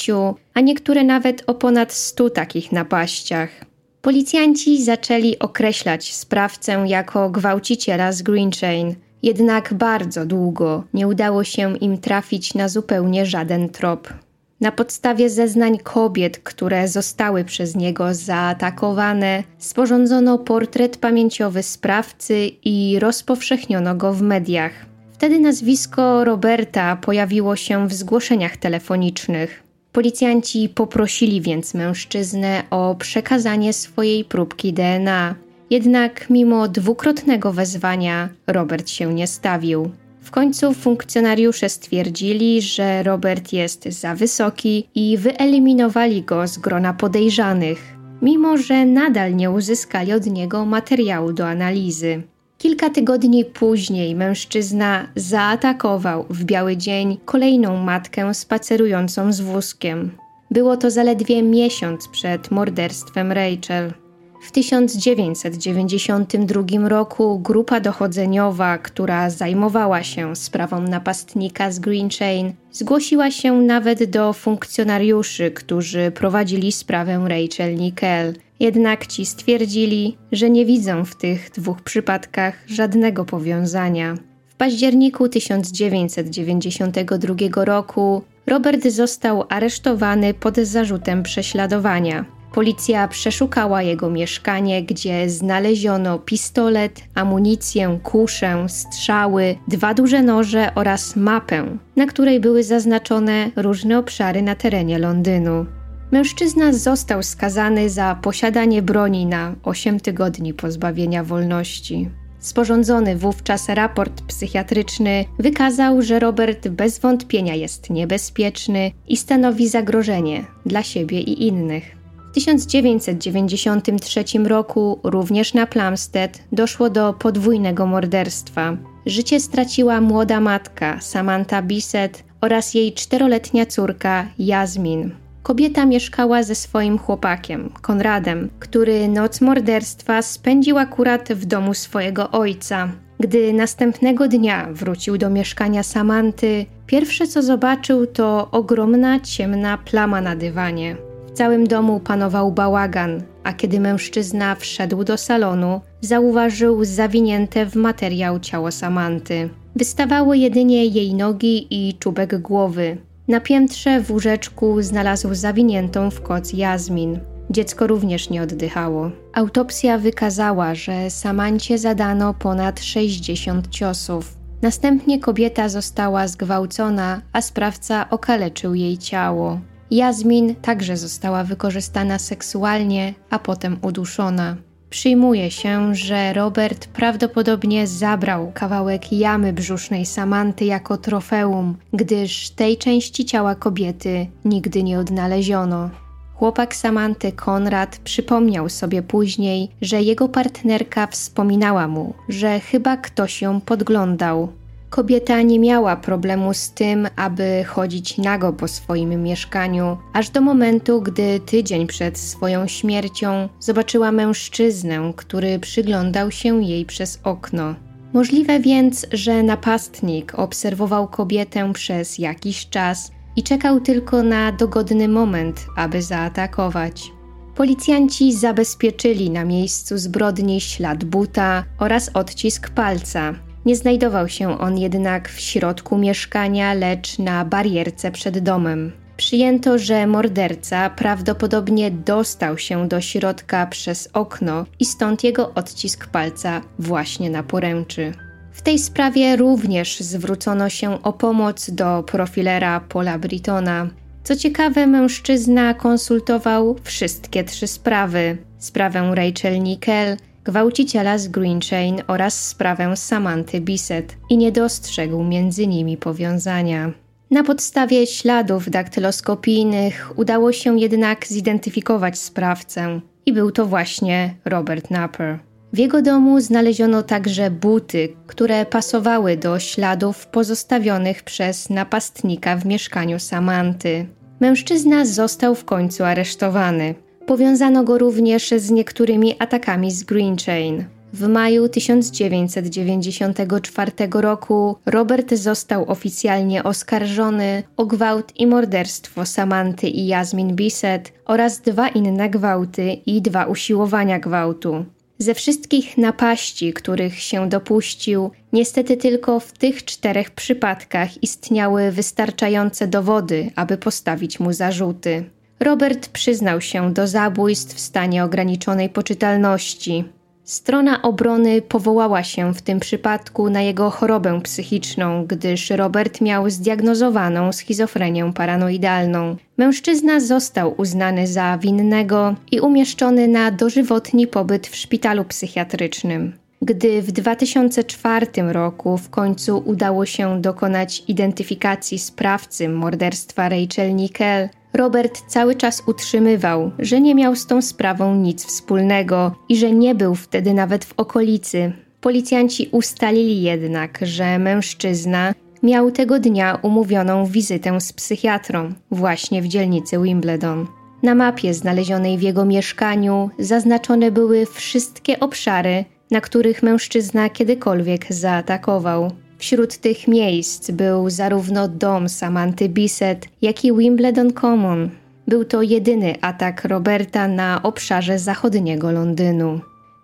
a 0.53 0.61
niektóre 0.61 1.03
nawet 1.03 1.43
o 1.47 1.53
ponad 1.53 1.93
100 1.93 2.29
takich 2.29 2.71
napaściach. 2.71 3.72
Policjanci 4.03 4.83
zaczęli 4.83 5.39
określać 5.39 6.13
sprawcę 6.13 6.83
jako 6.87 7.29
gwałciciela 7.29 8.11
z 8.11 8.21
Green 8.21 8.51
Chain, 8.61 8.95
jednak 9.21 9.73
bardzo 9.73 10.25
długo 10.25 10.83
nie 10.93 11.07
udało 11.07 11.43
się 11.43 11.77
im 11.77 11.97
trafić 11.97 12.53
na 12.53 12.69
zupełnie 12.69 13.25
żaden 13.25 13.69
trop. 13.69 14.13
Na 14.61 14.71
podstawie 14.71 15.29
zeznań 15.29 15.77
kobiet, 15.77 16.37
które 16.37 16.87
zostały 16.87 17.43
przez 17.43 17.75
niego 17.75 18.13
zaatakowane, 18.13 19.43
sporządzono 19.57 20.37
portret 20.37 20.97
pamięciowy 20.97 21.63
sprawcy 21.63 22.51
i 22.63 22.99
rozpowszechniono 22.99 23.95
go 23.95 24.13
w 24.13 24.21
mediach. 24.21 24.73
Wtedy 25.13 25.39
nazwisko 25.39 26.23
Roberta 26.23 26.95
pojawiło 26.95 27.55
się 27.55 27.87
w 27.87 27.93
zgłoszeniach 27.93 28.57
telefonicznych. 28.57 29.62
Policjanci 29.93 30.69
poprosili 30.69 31.41
więc 31.41 31.73
mężczyznę 31.73 32.63
o 32.69 32.95
przekazanie 32.95 33.73
swojej 33.73 34.25
próbki 34.25 34.73
DNA. 34.73 35.35
Jednak 35.69 36.29
mimo 36.29 36.67
dwukrotnego 36.67 37.53
wezwania 37.53 38.29
Robert 38.47 38.89
się 38.89 39.13
nie 39.13 39.27
stawił. 39.27 39.89
W 40.21 40.31
końcu 40.31 40.73
funkcjonariusze 40.73 41.69
stwierdzili, 41.69 42.61
że 42.61 43.03
Robert 43.03 43.53
jest 43.53 43.83
za 43.85 44.15
wysoki 44.15 44.87
i 44.95 45.17
wyeliminowali 45.17 46.23
go 46.23 46.47
z 46.47 46.57
grona 46.57 46.93
podejrzanych, 46.93 47.95
mimo 48.21 48.57
że 48.57 48.85
nadal 48.85 49.35
nie 49.35 49.51
uzyskali 49.51 50.13
od 50.13 50.25
niego 50.25 50.65
materiału 50.65 51.33
do 51.33 51.47
analizy. 51.47 52.23
Kilka 52.63 52.89
tygodni 52.89 53.45
później 53.45 54.15
mężczyzna 54.15 55.07
zaatakował 55.15 56.25
w 56.29 56.43
biały 56.43 56.77
dzień 56.77 57.17
kolejną 57.25 57.77
matkę 57.77 58.33
spacerującą 58.33 59.33
z 59.33 59.41
wózkiem. 59.41 60.11
Było 60.51 60.77
to 60.77 60.91
zaledwie 60.91 61.43
miesiąc 61.43 62.07
przed 62.07 62.51
morderstwem 62.51 63.31
Rachel. 63.31 64.02
W 64.43 64.51
1992 64.51 66.89
roku 66.89 67.39
grupa 67.39 67.79
dochodzeniowa, 67.79 68.77
która 68.77 69.29
zajmowała 69.29 70.03
się 70.03 70.35
sprawą 70.35 70.81
napastnika 70.81 71.71
z 71.71 71.79
Green 71.79 72.09
Chain, 72.19 72.53
zgłosiła 72.71 73.31
się 73.31 73.53
nawet 73.53 74.03
do 74.03 74.33
funkcjonariuszy, 74.33 75.51
którzy 75.51 76.11
prowadzili 76.11 76.71
sprawę 76.71 77.25
Rachel 77.27 77.75
Nickel. 77.75 78.33
Jednak 78.59 79.07
ci 79.07 79.25
stwierdzili, 79.25 80.17
że 80.31 80.49
nie 80.49 80.65
widzą 80.65 81.05
w 81.05 81.15
tych 81.15 81.51
dwóch 81.51 81.81
przypadkach 81.81 82.55
żadnego 82.67 83.25
powiązania. 83.25 84.15
W 84.47 84.55
październiku 84.55 85.29
1992 85.29 87.65
roku 87.65 88.21
Robert 88.47 88.87
został 88.87 89.43
aresztowany 89.49 90.33
pod 90.33 90.57
zarzutem 90.57 91.23
prześladowania. 91.23 92.25
Policja 92.53 93.07
przeszukała 93.07 93.81
jego 93.81 94.09
mieszkanie, 94.09 94.83
gdzie 94.83 95.29
znaleziono 95.29 96.19
pistolet, 96.19 97.03
amunicję, 97.15 97.99
kuszę, 98.03 98.65
strzały, 98.69 99.55
dwa 99.67 99.93
duże 99.93 100.23
noże 100.23 100.71
oraz 100.75 101.15
mapę, 101.15 101.77
na 101.95 102.05
której 102.05 102.39
były 102.39 102.63
zaznaczone 102.63 103.51
różne 103.55 103.99
obszary 103.99 104.41
na 104.41 104.55
terenie 104.55 104.99
Londynu. 104.99 105.65
Mężczyzna 106.11 106.73
został 106.73 107.23
skazany 107.23 107.89
za 107.89 108.15
posiadanie 108.21 108.81
broni 108.81 109.25
na 109.25 109.55
8 109.63 109.99
tygodni 109.99 110.53
pozbawienia 110.53 111.23
wolności. 111.23 112.09
Sporządzony 112.39 113.15
wówczas 113.15 113.69
raport 113.69 114.21
psychiatryczny 114.21 115.25
wykazał, 115.39 116.01
że 116.01 116.19
Robert 116.19 116.67
bez 116.67 116.99
wątpienia 116.99 117.55
jest 117.55 117.89
niebezpieczny 117.89 118.91
i 119.07 119.17
stanowi 119.17 119.67
zagrożenie 119.67 120.45
dla 120.65 120.83
siebie 120.83 121.19
i 121.19 121.47
innych. 121.47 122.02
W 122.33 122.35
1993 122.35 124.23
roku 124.45 124.99
również 125.03 125.53
na 125.53 125.67
Plumstead 125.67 126.43
doszło 126.51 126.89
do 126.89 127.13
podwójnego 127.13 127.85
morderstwa. 127.85 128.77
Życie 129.05 129.39
straciła 129.39 130.01
młoda 130.01 130.39
matka 130.39 131.01
Samantha 131.01 131.61
Bissett 131.61 132.23
oraz 132.41 132.73
jej 132.73 132.93
czteroletnia 132.93 133.65
córka 133.65 134.27
Jasmin. 134.39 135.11
Kobieta 135.43 135.85
mieszkała 135.85 136.43
ze 136.43 136.55
swoim 136.55 136.97
chłopakiem, 136.97 137.69
Konradem, 137.81 138.49
który 138.59 139.07
noc 139.07 139.41
morderstwa 139.41 140.21
spędził 140.21 140.77
akurat 140.77 141.29
w 141.29 141.45
domu 141.45 141.73
swojego 141.73 142.31
ojca. 142.31 142.89
Gdy 143.19 143.53
następnego 143.53 144.27
dnia 144.27 144.67
wrócił 144.71 145.17
do 145.17 145.29
mieszkania 145.29 145.83
Samanty, 145.83 146.65
pierwsze 146.87 147.27
co 147.27 147.41
zobaczył 147.41 148.07
to 148.07 148.51
ogromna 148.51 149.19
ciemna 149.19 149.77
plama 149.77 150.21
na 150.21 150.35
dywanie. 150.35 151.12
W 151.33 151.35
całym 151.35 151.67
domu 151.67 151.99
panował 151.99 152.51
bałagan, 152.51 153.23
a 153.43 153.53
kiedy 153.53 153.79
mężczyzna 153.79 154.55
wszedł 154.55 155.03
do 155.03 155.17
salonu, 155.17 155.81
zauważył 156.01 156.85
zawinięte 156.85 157.65
w 157.65 157.75
materiał 157.75 158.39
ciało 158.39 158.71
Samanty. 158.71 159.49
Wystawały 159.75 160.37
jedynie 160.37 160.85
jej 160.85 161.13
nogi 161.13 161.67
i 161.69 161.93
czubek 161.93 162.41
głowy. 162.41 162.97
Na 163.27 163.39
piętrze 163.39 164.01
w 164.01 164.11
łóżeczku 164.11 164.81
znalazł 164.81 165.33
zawiniętą 165.33 166.11
w 166.11 166.21
koc 166.21 166.53
Jazmin. 166.53 167.19
Dziecko 167.49 167.87
również 167.87 168.29
nie 168.29 168.41
oddychało. 168.41 169.11
Autopsja 169.33 169.97
wykazała, 169.97 170.75
że 170.75 171.09
Samancie 171.09 171.77
zadano 171.77 172.33
ponad 172.33 172.81
60 172.81 173.69
ciosów. 173.69 174.37
Następnie 174.61 175.19
kobieta 175.19 175.69
została 175.69 176.27
zgwałcona, 176.27 177.21
a 177.33 177.41
sprawca 177.41 178.09
okaleczył 178.09 178.75
jej 178.75 178.97
ciało. 178.97 179.59
Jazmin 179.91 180.55
także 180.55 180.97
została 180.97 181.43
wykorzystana 181.43 182.19
seksualnie, 182.19 183.13
a 183.29 183.39
potem 183.39 183.77
uduszona. 183.81 184.55
Przyjmuje 184.89 185.51
się, 185.51 185.95
że 185.95 186.33
Robert 186.33 186.87
prawdopodobnie 186.87 187.87
zabrał 187.87 188.51
kawałek 188.53 189.13
jamy 189.13 189.53
brzusznej 189.53 190.05
Samanty 190.05 190.65
jako 190.65 190.97
trofeum, 190.97 191.77
gdyż 191.93 192.49
tej 192.49 192.77
części 192.77 193.25
ciała 193.25 193.55
kobiety 193.55 194.27
nigdy 194.45 194.83
nie 194.83 194.99
odnaleziono. 194.99 195.89
Chłopak 196.33 196.75
Samanty 196.75 197.31
Konrad 197.31 197.97
przypomniał 197.97 198.69
sobie 198.69 199.01
później, 199.01 199.69
że 199.81 200.01
jego 200.01 200.29
partnerka 200.29 201.07
wspominała 201.07 201.87
mu, 201.87 202.13
że 202.29 202.59
chyba 202.59 202.97
ktoś 202.97 203.41
ją 203.41 203.61
podglądał. 203.61 204.47
Kobieta 204.93 205.41
nie 205.41 205.59
miała 205.59 205.95
problemu 205.95 206.53
z 206.53 206.71
tym, 206.71 207.07
aby 207.15 207.63
chodzić 207.67 208.17
nago 208.17 208.53
po 208.53 208.67
swoim 208.67 209.23
mieszkaniu, 209.23 209.97
aż 210.13 210.29
do 210.29 210.41
momentu, 210.41 211.01
gdy 211.01 211.39
tydzień 211.39 211.87
przed 211.87 212.17
swoją 212.17 212.67
śmiercią 212.67 213.49
zobaczyła 213.59 214.11
mężczyznę, 214.11 215.13
który 215.15 215.59
przyglądał 215.59 216.31
się 216.31 216.63
jej 216.63 216.85
przez 216.85 217.19
okno. 217.23 217.75
Możliwe 218.13 218.59
więc, 218.59 219.05
że 219.11 219.43
napastnik 219.43 220.39
obserwował 220.39 221.07
kobietę 221.07 221.73
przez 221.73 222.17
jakiś 222.19 222.69
czas 222.69 223.11
i 223.35 223.43
czekał 223.43 223.79
tylko 223.79 224.23
na 224.23 224.51
dogodny 224.51 225.07
moment, 225.07 225.65
aby 225.77 226.01
zaatakować. 226.01 227.11
Policjanci 227.55 228.33
zabezpieczyli 228.33 229.29
na 229.29 229.45
miejscu 229.45 229.97
zbrodni 229.97 230.61
ślad 230.61 231.03
buta 231.03 231.63
oraz 231.79 232.09
odcisk 232.13 232.69
palca. 232.69 233.33
Nie 233.65 233.75
znajdował 233.75 234.29
się 234.29 234.59
on 234.59 234.77
jednak 234.77 235.29
w 235.29 235.39
środku 235.39 235.97
mieszkania, 235.97 236.73
lecz 236.73 237.19
na 237.19 237.45
barierce 237.45 238.11
przed 238.11 238.39
domem. 238.39 238.91
Przyjęto, 239.17 239.77
że 239.77 240.07
morderca 240.07 240.89
prawdopodobnie 240.89 241.91
dostał 241.91 242.57
się 242.57 242.87
do 242.87 243.01
środka 243.01 243.67
przez 243.67 244.09
okno 244.13 244.65
i 244.79 244.85
stąd 244.85 245.23
jego 245.23 245.53
odcisk 245.53 246.07
palca 246.07 246.61
właśnie 246.79 247.29
na 247.29 247.43
poręczy. 247.43 248.13
W 248.51 248.61
tej 248.61 248.79
sprawie 248.79 249.35
również 249.35 249.99
zwrócono 249.99 250.69
się 250.69 251.03
o 251.03 251.13
pomoc 251.13 251.69
do 251.69 252.03
profilera 252.03 252.79
Paula 252.79 253.19
Britona. 253.19 253.87
Co 254.23 254.35
ciekawe, 254.35 254.87
mężczyzna 254.87 255.73
konsultował 255.73 256.75
wszystkie 256.83 257.43
trzy 257.43 257.67
sprawy: 257.67 258.37
sprawę 258.57 259.11
Rachel 259.15 259.63
Nickel, 259.63 260.17
gwałciciela 260.43 261.17
z 261.17 261.27
Green 261.27 261.59
Chain 261.69 262.01
oraz 262.07 262.47
sprawę 262.47 262.97
Samanty 262.97 263.61
Bisset 263.61 264.17
i 264.29 264.37
nie 264.37 264.51
dostrzegł 264.51 265.23
między 265.23 265.67
nimi 265.67 265.97
powiązania. 265.97 266.91
Na 267.31 267.43
podstawie 267.43 268.07
śladów 268.07 268.69
daktyloskopijnych 268.69 270.11
udało 270.15 270.51
się 270.51 270.79
jednak 270.79 271.27
zidentyfikować 271.27 272.19
sprawcę 272.19 273.01
i 273.25 273.33
był 273.33 273.51
to 273.51 273.65
właśnie 273.65 274.35
Robert 274.45 274.91
Napper. 274.91 275.39
W 275.73 275.77
jego 275.77 276.01
domu 276.01 276.39
znaleziono 276.39 277.03
także 277.03 277.51
buty, 277.51 278.09
które 278.27 278.65
pasowały 278.65 279.37
do 279.37 279.59
śladów 279.59 280.27
pozostawionych 280.27 281.23
przez 281.23 281.69
napastnika 281.69 282.55
w 282.55 282.65
mieszkaniu 282.65 283.19
Samanty. 283.19 284.05
Mężczyzna 284.39 285.05
został 285.05 285.55
w 285.55 285.65
końcu 285.65 286.03
aresztowany. 286.03 286.95
Powiązano 287.25 287.83
go 287.83 287.97
również 287.97 288.53
z 288.57 288.71
niektórymi 288.71 289.35
atakami 289.39 289.91
z 289.91 290.03
Green 290.03 290.35
Chain. 290.45 290.85
W 291.13 291.27
maju 291.27 291.69
1994 291.69 293.91
roku 294.13 294.75
Robert 294.85 295.33
został 295.33 295.91
oficjalnie 295.91 296.63
oskarżony 296.63 297.63
o 297.77 297.85
gwałt 297.85 298.31
i 298.35 298.47
morderstwo 298.47 299.25
Samanty 299.25 299.87
i 299.87 300.07
Jasmin 300.07 300.55
Bisset 300.55 301.13
oraz 301.25 301.61
dwa 301.61 301.89
inne 301.89 302.29
gwałty 302.29 302.93
i 303.05 303.21
dwa 303.21 303.45
usiłowania 303.45 304.19
gwałtu. 304.19 304.85
Ze 305.17 305.33
wszystkich 305.33 305.97
napaści, 305.97 306.73
których 306.73 307.19
się 307.19 307.49
dopuścił, 307.49 308.31
niestety 308.53 308.97
tylko 308.97 309.39
w 309.39 309.51
tych 309.51 309.85
czterech 309.85 310.31
przypadkach 310.31 311.23
istniały 311.23 311.91
wystarczające 311.91 312.87
dowody, 312.87 313.51
aby 313.55 313.77
postawić 313.77 314.39
mu 314.39 314.53
zarzuty. 314.53 315.23
Robert 315.63 316.07
przyznał 316.09 316.61
się 316.61 316.93
do 316.93 317.07
zabójstw 317.07 317.75
w 317.75 317.79
stanie 317.79 318.23
ograniczonej 318.23 318.89
poczytalności. 318.89 320.03
Strona 320.43 321.01
obrony 321.01 321.61
powołała 321.61 322.23
się 322.23 322.53
w 322.53 322.61
tym 322.61 322.79
przypadku 322.79 323.49
na 323.49 323.61
jego 323.61 323.89
chorobę 323.89 324.41
psychiczną, 324.41 325.25
gdyż 325.25 325.69
Robert 325.69 326.21
miał 326.21 326.49
zdiagnozowaną 326.49 327.51
schizofrenię 327.51 328.31
paranoidalną. 328.35 329.35
Mężczyzna 329.57 330.19
został 330.19 330.73
uznany 330.77 331.27
za 331.27 331.57
winnego 331.57 332.35
i 332.51 332.59
umieszczony 332.59 333.27
na 333.27 333.51
dożywotni 333.51 334.27
pobyt 334.27 334.67
w 334.67 334.75
szpitalu 334.75 335.25
psychiatrycznym. 335.25 336.33
Gdy 336.61 337.01
w 337.01 337.11
2004 337.11 338.27
roku 338.37 338.97
w 338.97 339.09
końcu 339.09 339.63
udało 339.65 340.05
się 340.05 340.41
dokonać 340.41 341.03
identyfikacji 341.07 341.99
sprawcy 341.99 342.69
morderstwa 342.69 343.49
Rachel 343.49 343.95
Nickel, 343.95 344.49
Robert 344.73 345.23
cały 345.27 345.55
czas 345.55 345.83
utrzymywał, 345.87 346.71
że 346.79 347.01
nie 347.01 347.15
miał 347.15 347.35
z 347.35 347.47
tą 347.47 347.61
sprawą 347.61 348.15
nic 348.15 348.45
wspólnego 348.45 349.35
i 349.49 349.57
że 349.57 349.71
nie 349.71 349.95
był 349.95 350.15
wtedy 350.15 350.53
nawet 350.53 350.85
w 350.85 350.93
okolicy. 350.97 351.73
Policjanci 352.01 352.69
ustalili 352.71 353.41
jednak, 353.41 353.99
że 354.01 354.39
mężczyzna 354.39 355.33
miał 355.63 355.91
tego 355.91 356.19
dnia 356.19 356.59
umówioną 356.61 357.25
wizytę 357.25 357.81
z 357.81 357.93
psychiatrą 357.93 358.73
właśnie 358.91 359.41
w 359.41 359.47
dzielnicy 359.47 359.99
Wimbledon. 359.99 360.67
Na 361.03 361.15
mapie 361.15 361.53
znalezionej 361.53 362.17
w 362.17 362.21
jego 362.21 362.45
mieszkaniu 362.45 363.29
zaznaczone 363.39 364.11
były 364.11 364.45
wszystkie 364.45 365.19
obszary, 365.19 365.85
na 366.11 366.21
których 366.21 366.63
mężczyzna 366.63 367.29
kiedykolwiek 367.29 368.05
zaatakował. 368.09 369.11
Wśród 369.37 369.77
tych 369.77 370.07
miejsc 370.07 370.71
był 370.71 371.09
zarówno 371.09 371.67
dom 371.67 372.09
Samanty 372.09 372.69
Bisset, 372.69 373.27
jak 373.41 373.65
i 373.65 373.73
Wimbledon 373.73 374.33
Common. 374.33 374.89
Był 375.27 375.45
to 375.45 375.61
jedyny 375.61 376.15
atak 376.21 376.65
Roberta 376.65 377.27
na 377.27 377.63
obszarze 377.63 378.19
zachodniego 378.19 378.91
Londynu. 378.91 379.59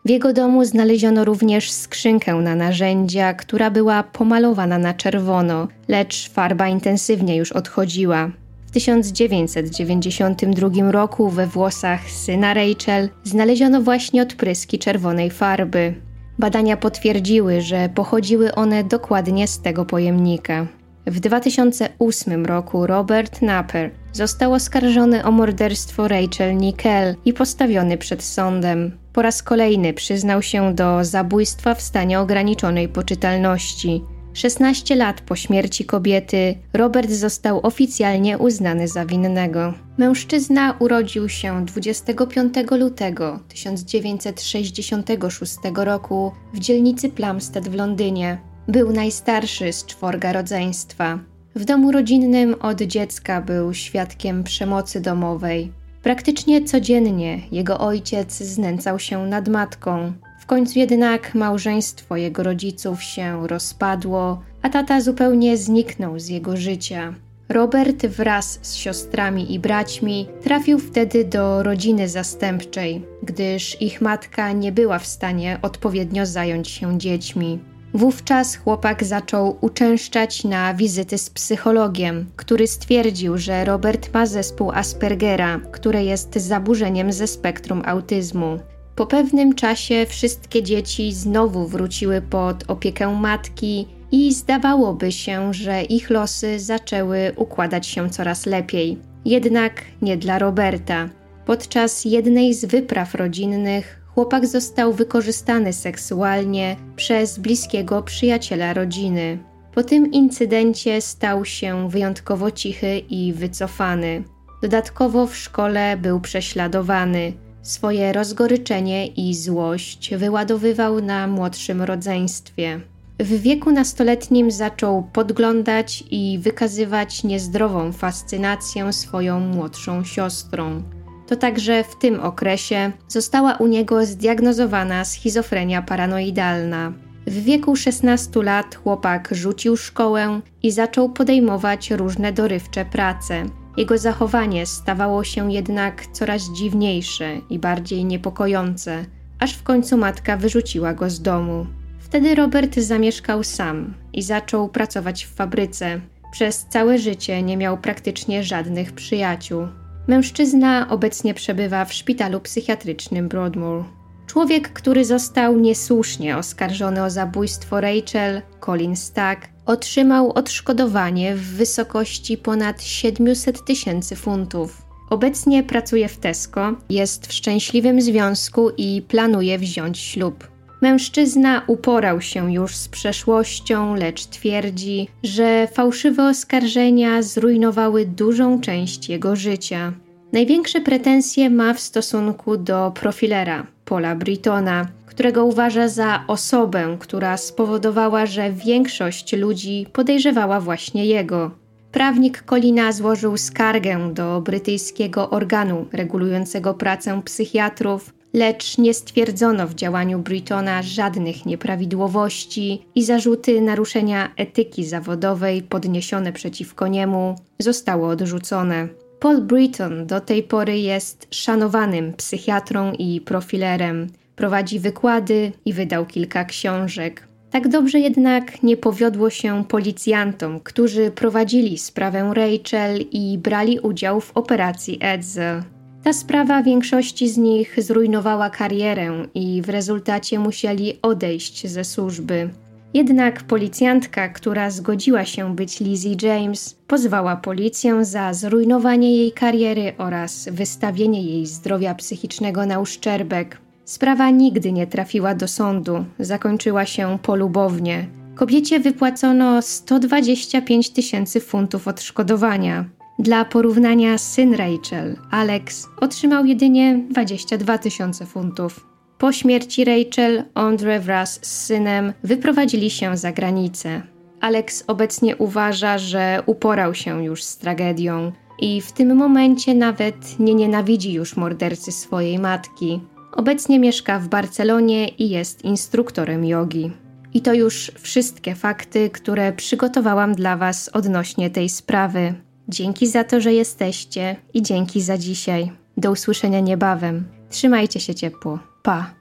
W 0.06 0.10
jego 0.10 0.34
domu 0.34 0.66
znaleziono 0.66 1.26
również 1.26 1.72
skrzynkę 1.72 2.36
na 2.36 2.56
narzędzia, 2.56 3.34
która 3.34 3.72
była 3.72 4.04
pomalowana 4.04 4.78
na 4.78 4.94
czerwono, 4.94 5.68
lecz 5.88 6.30
farba 6.30 6.68
intensywnie 6.68 7.36
już 7.36 7.52
odchodziła. 7.52 8.32
W 8.68 8.72
1992 8.72 10.92
roku 10.92 11.30
we 11.30 11.48
włosach 11.48 12.10
syna 12.10 12.54
Rachel 12.54 13.10
znaleziono 13.24 13.82
właśnie 13.82 14.22
odpryski 14.22 14.80
czerwonej 14.80 15.30
farby. 15.30 16.09
Badania 16.40 16.78
potwierdziły, 16.78 17.62
że 17.62 17.90
pochodziły 17.96 18.56
one 18.56 18.84
dokładnie 18.84 19.48
z 19.48 19.62
tego 19.62 19.86
pojemnika. 19.86 20.68
W 21.06 21.20
2008 21.20 22.46
roku 22.46 22.88
Robert 22.88 23.42
Napper 23.42 23.92
został 24.12 24.54
oskarżony 24.54 25.24
o 25.24 25.32
morderstwo 25.32 26.08
Rachel 26.08 26.58
Nickel 26.58 27.16
i 27.26 27.34
postawiony 27.34 27.98
przed 27.98 28.24
sądem. 28.24 28.92
Po 29.14 29.22
raz 29.22 29.44
kolejny 29.44 29.94
przyznał 29.94 30.42
się 30.42 30.76
do 30.76 31.06
zabójstwa 31.06 31.76
w 31.76 31.82
stanie 31.82 32.20
ograniczonej 32.20 32.88
poczytalności. 32.88 34.02
16 34.34 34.96
lat 34.96 35.22
po 35.22 35.36
śmierci 35.36 35.86
kobiety, 35.86 36.56
Robert 36.74 37.10
został 37.10 37.60
oficjalnie 37.64 38.38
uznany 38.38 38.88
za 38.88 39.06
winnego. 39.06 39.74
Mężczyzna 39.98 40.76
urodził 40.80 41.30
się 41.30 41.66
25 41.66 42.54
lutego 42.72 43.40
1966 43.50 45.58
roku 45.76 46.32
w 46.54 46.60
dzielnicy 46.60 47.10
Plumstead 47.10 47.70
w 47.70 47.76
Londynie. 47.76 48.38
Był 48.68 48.94
najstarszy 48.94 49.74
z 49.74 49.86
czworga 49.86 50.34
rodzeństwa. 50.34 51.20
W 51.56 51.66
domu 51.66 51.92
rodzinnym 51.92 52.56
od 52.62 52.82
dziecka 52.82 53.42
był 53.42 53.74
świadkiem 53.74 54.44
przemocy 54.44 55.02
domowej. 55.02 55.72
Praktycznie 56.04 56.64
codziennie 56.64 57.42
jego 57.52 57.80
ojciec 57.80 58.38
znęcał 58.38 59.00
się 59.00 59.28
nad 59.28 59.48
matką 59.48 60.14
końcu 60.50 60.80
jednak 60.80 61.36
małżeństwo 61.36 62.18
jego 62.18 62.43
rodziców 62.43 63.04
się 63.04 63.47
rozpadło, 63.47 64.41
a 64.62 64.70
tata 64.70 65.02
zupełnie 65.02 65.58
zniknął 65.58 66.20
z 66.20 66.28
jego 66.28 66.58
życia. 66.58 67.14
Robert 67.50 68.06
wraz 68.06 68.60
z 68.62 68.76
siostrami 68.76 69.54
i 69.54 69.60
braćmi 69.60 70.28
trafił 70.43 70.80
wtedy 70.80 71.26
do 71.26 71.64
rodziny 71.64 72.08
zastępczej, 72.08 73.06
gdyż 73.24 73.82
ich 73.82 74.02
matka 74.02 74.52
nie 74.52 74.72
była 74.72 75.00
w 75.00 75.08
stanie 75.08 75.60
odpowiednio 75.62 76.26
zająć 76.26 76.68
się 76.68 76.97
dziećmi. 76.97 77.60
Wówczas 77.93 78.56
chłopak 78.56 79.04
zaczął 79.04 79.58
uczęszczać 79.62 80.43
na 80.43 80.74
wizyty 80.74 81.18
z 81.18 81.30
psychologiem, 81.30 82.26
który 82.36 82.68
stwierdził, 82.68 83.38
że 83.38 83.66
Robert 83.66 84.14
ma 84.14 84.26
zespół 84.26 84.72
Aspergera, 84.72 85.60
które 85.72 86.04
jest 86.04 86.36
zaburzeniem 86.36 87.14
ze 87.14 87.28
spektrum 87.28 87.82
autyzmu. 87.86 88.60
Po 89.00 89.06
pewnym 89.06 89.56
czasie 89.56 90.06
wszystkie 90.10 90.64
dzieci 90.64 91.14
znowu 91.14 91.68
wróciły 91.68 92.22
pod 92.22 92.64
opiekę 92.68 93.16
matki 93.16 93.88
i 94.12 94.34
zdawałoby 94.34 95.12
się, 95.12 95.54
że 95.54 95.84
ich 95.84 96.10
losy 96.10 96.60
zaczęły 96.60 97.32
układać 97.36 97.88
się 97.88 98.10
coraz 98.10 98.45
lepiej. 98.45 98.97
Jednak 99.26 99.82
nie 100.02 100.18
dla 100.18 100.39
Roberta. 100.39 101.10
Podczas 101.45 102.06
jednej 102.06 102.54
z 102.54 102.66
wypraw 102.66 103.16
rodzinnych 103.16 104.02
chłopak 104.14 104.47
został 104.47 104.93
wykorzystany 104.93 105.74
seksualnie 105.74 106.76
przez 106.95 107.39
bliskiego 107.39 108.02
przyjaciela 108.02 108.74
rodziny. 108.74 109.39
Po 109.76 109.84
tym 109.84 110.12
incydencie 110.12 111.02
stał 111.02 111.45
się 111.45 111.89
wyjątkowo 111.89 112.52
cichy 112.52 113.00
i 113.10 113.34
wycofany. 113.34 114.24
Dodatkowo 114.62 115.28
w 115.28 115.36
szkole 115.36 115.97
był 115.97 116.20
prześladowany. 116.20 117.34
Swoje 117.62 118.14
rozgoryczenie 118.14 119.07
i 119.07 119.36
złość 119.36 120.16
wyładowywał 120.16 121.01
na 121.01 121.28
młodszym 121.28 121.82
rodzeństwie. 121.82 122.80
W 123.20 123.41
wieku 123.41 123.72
nastoletnim 123.72 124.51
zaczął 124.51 125.03
podglądać 125.14 126.03
i 126.12 126.39
wykazywać 126.41 127.24
niezdrową 127.24 127.91
fascynację 127.91 128.93
swoją 128.93 129.39
młodszą 129.39 130.03
siostrą. 130.03 130.84
To 131.28 131.36
także 131.36 131.84
w 131.84 131.95
tym 131.95 132.20
okresie 132.20 132.91
została 133.07 133.53
u 133.55 133.68
niego 133.68 134.05
zdiagnozowana 134.05 135.05
schizofrenia 135.05 135.82
paranoidalna. 135.82 136.93
W 137.28 137.43
wieku 137.43 137.76
16 137.76 138.43
lat 138.43 138.76
chłopak 138.76 139.30
rzucił 139.32 139.78
szkołę 139.78 140.41
i 140.64 140.72
zaczął 140.72 141.10
podejmować 141.10 141.91
różne 141.91 142.34
dorywcze 142.34 142.86
prace. 142.86 143.45
Jego 143.78 143.98
zachowanie 143.98 144.66
stawało 144.66 145.24
się 145.24 145.52
jednak 145.52 146.08
coraz 146.08 146.42
dziwniejsze 146.52 147.38
i 147.50 147.60
bardziej 147.60 148.06
niepokojące, 148.06 149.06
aż 149.40 149.54
w 149.54 149.64
końcu 149.64 149.98
matka 149.98 150.38
wyrzuciła 150.38 150.94
go 150.94 151.10
z 151.10 151.22
domu. 151.22 151.66
Wtedy 152.00 152.36
Robert 152.36 152.76
zamieszkał 152.76 153.44
sam 153.44 153.94
i 154.14 154.22
zaczął 154.22 154.70
pracować 154.70 155.26
w 155.26 155.36
fabryce. 155.36 156.02
Przez 156.32 156.66
całe 156.70 156.98
życie 156.98 157.44
nie 157.44 157.58
miał 157.58 157.78
praktycznie 157.78 158.44
żadnych 158.44 158.92
przyjaciół. 158.92 159.68
Mężczyzna 160.08 160.88
obecnie 160.90 161.34
przebywa 161.34 161.86
w 161.86 161.94
szpitalu 161.94 162.40
psychiatrycznym 162.40 163.28
Broadmoor. 163.28 163.84
Człowiek, 164.28 164.74
który 164.74 165.06
został 165.06 165.60
niesłusznie 165.60 166.38
oskarżony 166.38 167.04
o 167.04 167.10
zabójstwo 167.10 167.82
Rachel, 167.82 168.42
Colin 168.60 168.96
Stack, 168.96 169.48
otrzymał 169.70 170.32
odszkodowanie 170.32 171.36
w 171.36 171.56
wysokości 171.56 172.38
ponad 172.38 172.84
700 172.84 173.66
tysięcy 173.66 174.16
funtów. 174.16 174.82
Obecnie 175.10 175.64
pracuje 175.64 176.08
w 176.08 176.18
Tesco, 176.18 176.76
jest 176.90 177.28
w 177.28 177.34
szczęśliwym 177.34 178.02
związku 178.02 178.70
i 178.78 179.02
planuje 179.08 179.60
wziąć 179.60 180.00
ślub. 180.00 180.48
Mężczyzna 180.82 181.62
uporał 181.68 182.22
się 182.22 182.54
już 182.54 182.76
z 182.76 182.88
przeszłością, 182.88 183.96
lecz 183.96 184.26
twierdzi, 184.26 185.08
że 185.24 185.68
fałszywe 185.74 186.30
oskarżenia 186.30 187.22
zrujnowały 187.22 188.06
dużą 188.06 188.62
część 188.62 189.10
jego 189.10 189.36
życia. 189.36 189.94
Największe 190.32 190.82
pretensje 190.82 191.50
ma 191.50 191.74
w 191.74 191.80
stosunku 191.80 192.58
do 192.58 192.92
profilera 192.96 193.68
Paula 193.86 194.16
Britona, 194.16 194.88
którego 195.06 195.46
uważa 195.46 195.88
za 195.88 196.24
osobę, 196.28 196.98
która 197.00 197.38
spowodowała, 197.38 198.26
że 198.26 198.52
większość 198.52 199.34
ludzi 199.34 199.88
podejrzewała 199.94 200.60
właśnie 200.60 201.06
jego. 201.06 201.52
Prawnik 201.92 202.44
Colina 202.44 202.92
złożył 202.92 203.38
skargę 203.38 204.14
do 204.14 204.42
brytyjskiego 204.42 205.30
organu 205.30 205.86
regulującego 205.92 206.74
pracę 206.74 207.22
psychiatrów, 207.26 208.14
lecz 208.34 208.78
nie 208.78 208.94
stwierdzono 208.94 209.68
w 209.68 209.76
działaniu 209.76 210.20
Britona 210.20 210.82
żadnych 210.82 211.46
nieprawidłowości 211.46 212.86
i 212.96 213.04
zarzuty 213.04 213.62
naruszenia 213.62 214.34
etyki 214.38 214.86
zawodowej 214.86 215.62
podniesione 215.62 216.34
przeciwko 216.34 216.88
niemu 216.88 217.36
zostały 217.60 218.08
odrzucone. 218.08 219.09
Paul 219.20 219.42
Britton 219.42 220.08
do 220.08 220.20
tej 220.20 220.44
pory 220.44 220.80
jest 220.80 221.28
szanowanym 221.32 222.14
psychiatrą 222.14 222.94
i 222.94 223.22
profilerem. 223.22 224.08
Prowadzi 224.36 224.80
wykłady 224.80 225.52
i 225.66 225.74
wydał 225.74 226.06
kilka 226.06 226.46
książek. 226.46 227.28
Tak 227.52 227.68
dobrze 227.68 228.00
jednak 228.00 228.64
nie 228.64 228.78
powiodło 228.78 229.30
się 229.30 229.64
policjantom, 229.68 230.60
którzy 230.60 231.12
prowadzili 231.12 231.78
sprawę 231.78 232.32
Rachel 232.34 233.02
i 233.12 233.38
brali 233.38 233.80
udział 233.80 234.22
w 234.22 234.32
operacji 234.38 234.98
Edsel. 235.02 235.64
Ta 236.04 236.14
sprawa 236.14 236.64
większości 236.64 237.30
z 237.30 237.38
nich 237.38 237.84
zrujnowała 237.84 238.50
karierę 238.50 239.26
i 239.34 239.62
w 239.62 239.70
rezultacie 239.70 240.40
musieli 240.40 241.00
odejść 241.02 241.68
ze 241.68 241.84
służby. 241.84 242.50
Jednak 242.94 243.44
policjantka, 243.44 244.30
która 244.30 244.70
zgodziła 244.70 245.26
się 245.26 245.56
być 245.56 245.80
Lizzie 245.80 246.16
James, 246.22 246.76
pozwała 246.88 247.36
policję 247.36 248.06
za 248.06 248.34
zrujnowanie 248.34 249.18
jej 249.18 249.32
kariery 249.32 249.94
oraz 249.98 250.50
wystawienie 250.52 251.24
jej 251.24 251.46
zdrowia 251.46 251.96
psychicznego 251.96 252.66
na 252.66 252.80
uszczerbek. 252.80 253.58
Sprawa 253.86 254.30
nigdy 254.30 254.72
nie 254.72 254.88
trafiła 254.88 255.36
do 255.36 255.48
sądu, 255.48 256.06
zakończyła 256.20 256.86
się 256.86 257.18
polubownie. 257.24 258.08
Kobiecie 258.36 258.80
wypłacono 258.80 259.62
125 259.62 260.90
tysięcy 260.90 261.40
funtów 261.40 261.88
odszkodowania. 261.88 262.86
Dla 263.20 263.46
porównania 263.46 264.18
syn 264.18 264.54
Rachel, 264.54 265.18
Alex, 265.32 265.88
otrzymał 266.02 266.46
jedynie 266.46 267.00
22 267.10 267.78
tysiące 267.78 268.26
funtów. 268.26 268.86
Po 269.20 269.32
śmierci 269.32 269.86
Rachel, 269.86 270.44
Andre 270.54 271.00
wraz 271.00 271.40
z 271.42 271.66
synem 271.66 272.14
wyprowadzili 272.24 272.90
się 272.90 273.18
za 273.18 273.32
granicę. 273.32 274.02
Alex 274.42 274.84
obecnie 274.88 275.38
uważa, 275.38 275.98
że 275.98 276.44
uporał 276.46 276.94
się 276.94 277.24
już 277.24 277.44
z 277.44 277.58
tragedią 277.58 278.32
i 278.60 278.82
w 278.82 278.92
tym 278.92 279.16
momencie 279.16 279.76
nawet 279.76 280.40
nie 280.40 280.56
nienawidzi 280.56 281.14
już 281.14 281.38
mordercy 281.38 281.92
swojej 281.92 282.40
matki. 282.40 283.02
Obecnie 283.32 283.80
mieszka 283.80 284.20
w 284.20 284.28
Barcelonie 284.28 285.08
i 285.08 285.30
jest 285.30 285.66
instruktorem 285.66 286.46
jogi. 286.46 286.92
I 287.34 287.42
to 287.42 287.54
już 287.54 287.92
wszystkie 288.00 288.56
fakty, 288.56 289.10
które 289.10 289.54
przygotowałam 289.54 290.36
dla 290.36 290.58
Was 290.58 290.90
odnośnie 290.94 291.50
tej 291.50 291.70
sprawy. 291.70 292.34
Dzięki 292.68 293.08
za 293.08 293.24
to, 293.24 293.42
że 293.42 293.54
jesteście 293.54 294.36
i 294.54 294.62
dzięki 294.62 295.02
za 295.02 295.18
dzisiaj. 295.18 295.72
Do 295.98 296.12
usłyszenia 296.12 296.60
niebawem. 296.60 297.24
Trzymajcie 297.50 298.00
się 298.00 298.16
ciepło. 298.16 298.60
preocupar. 298.90 299.14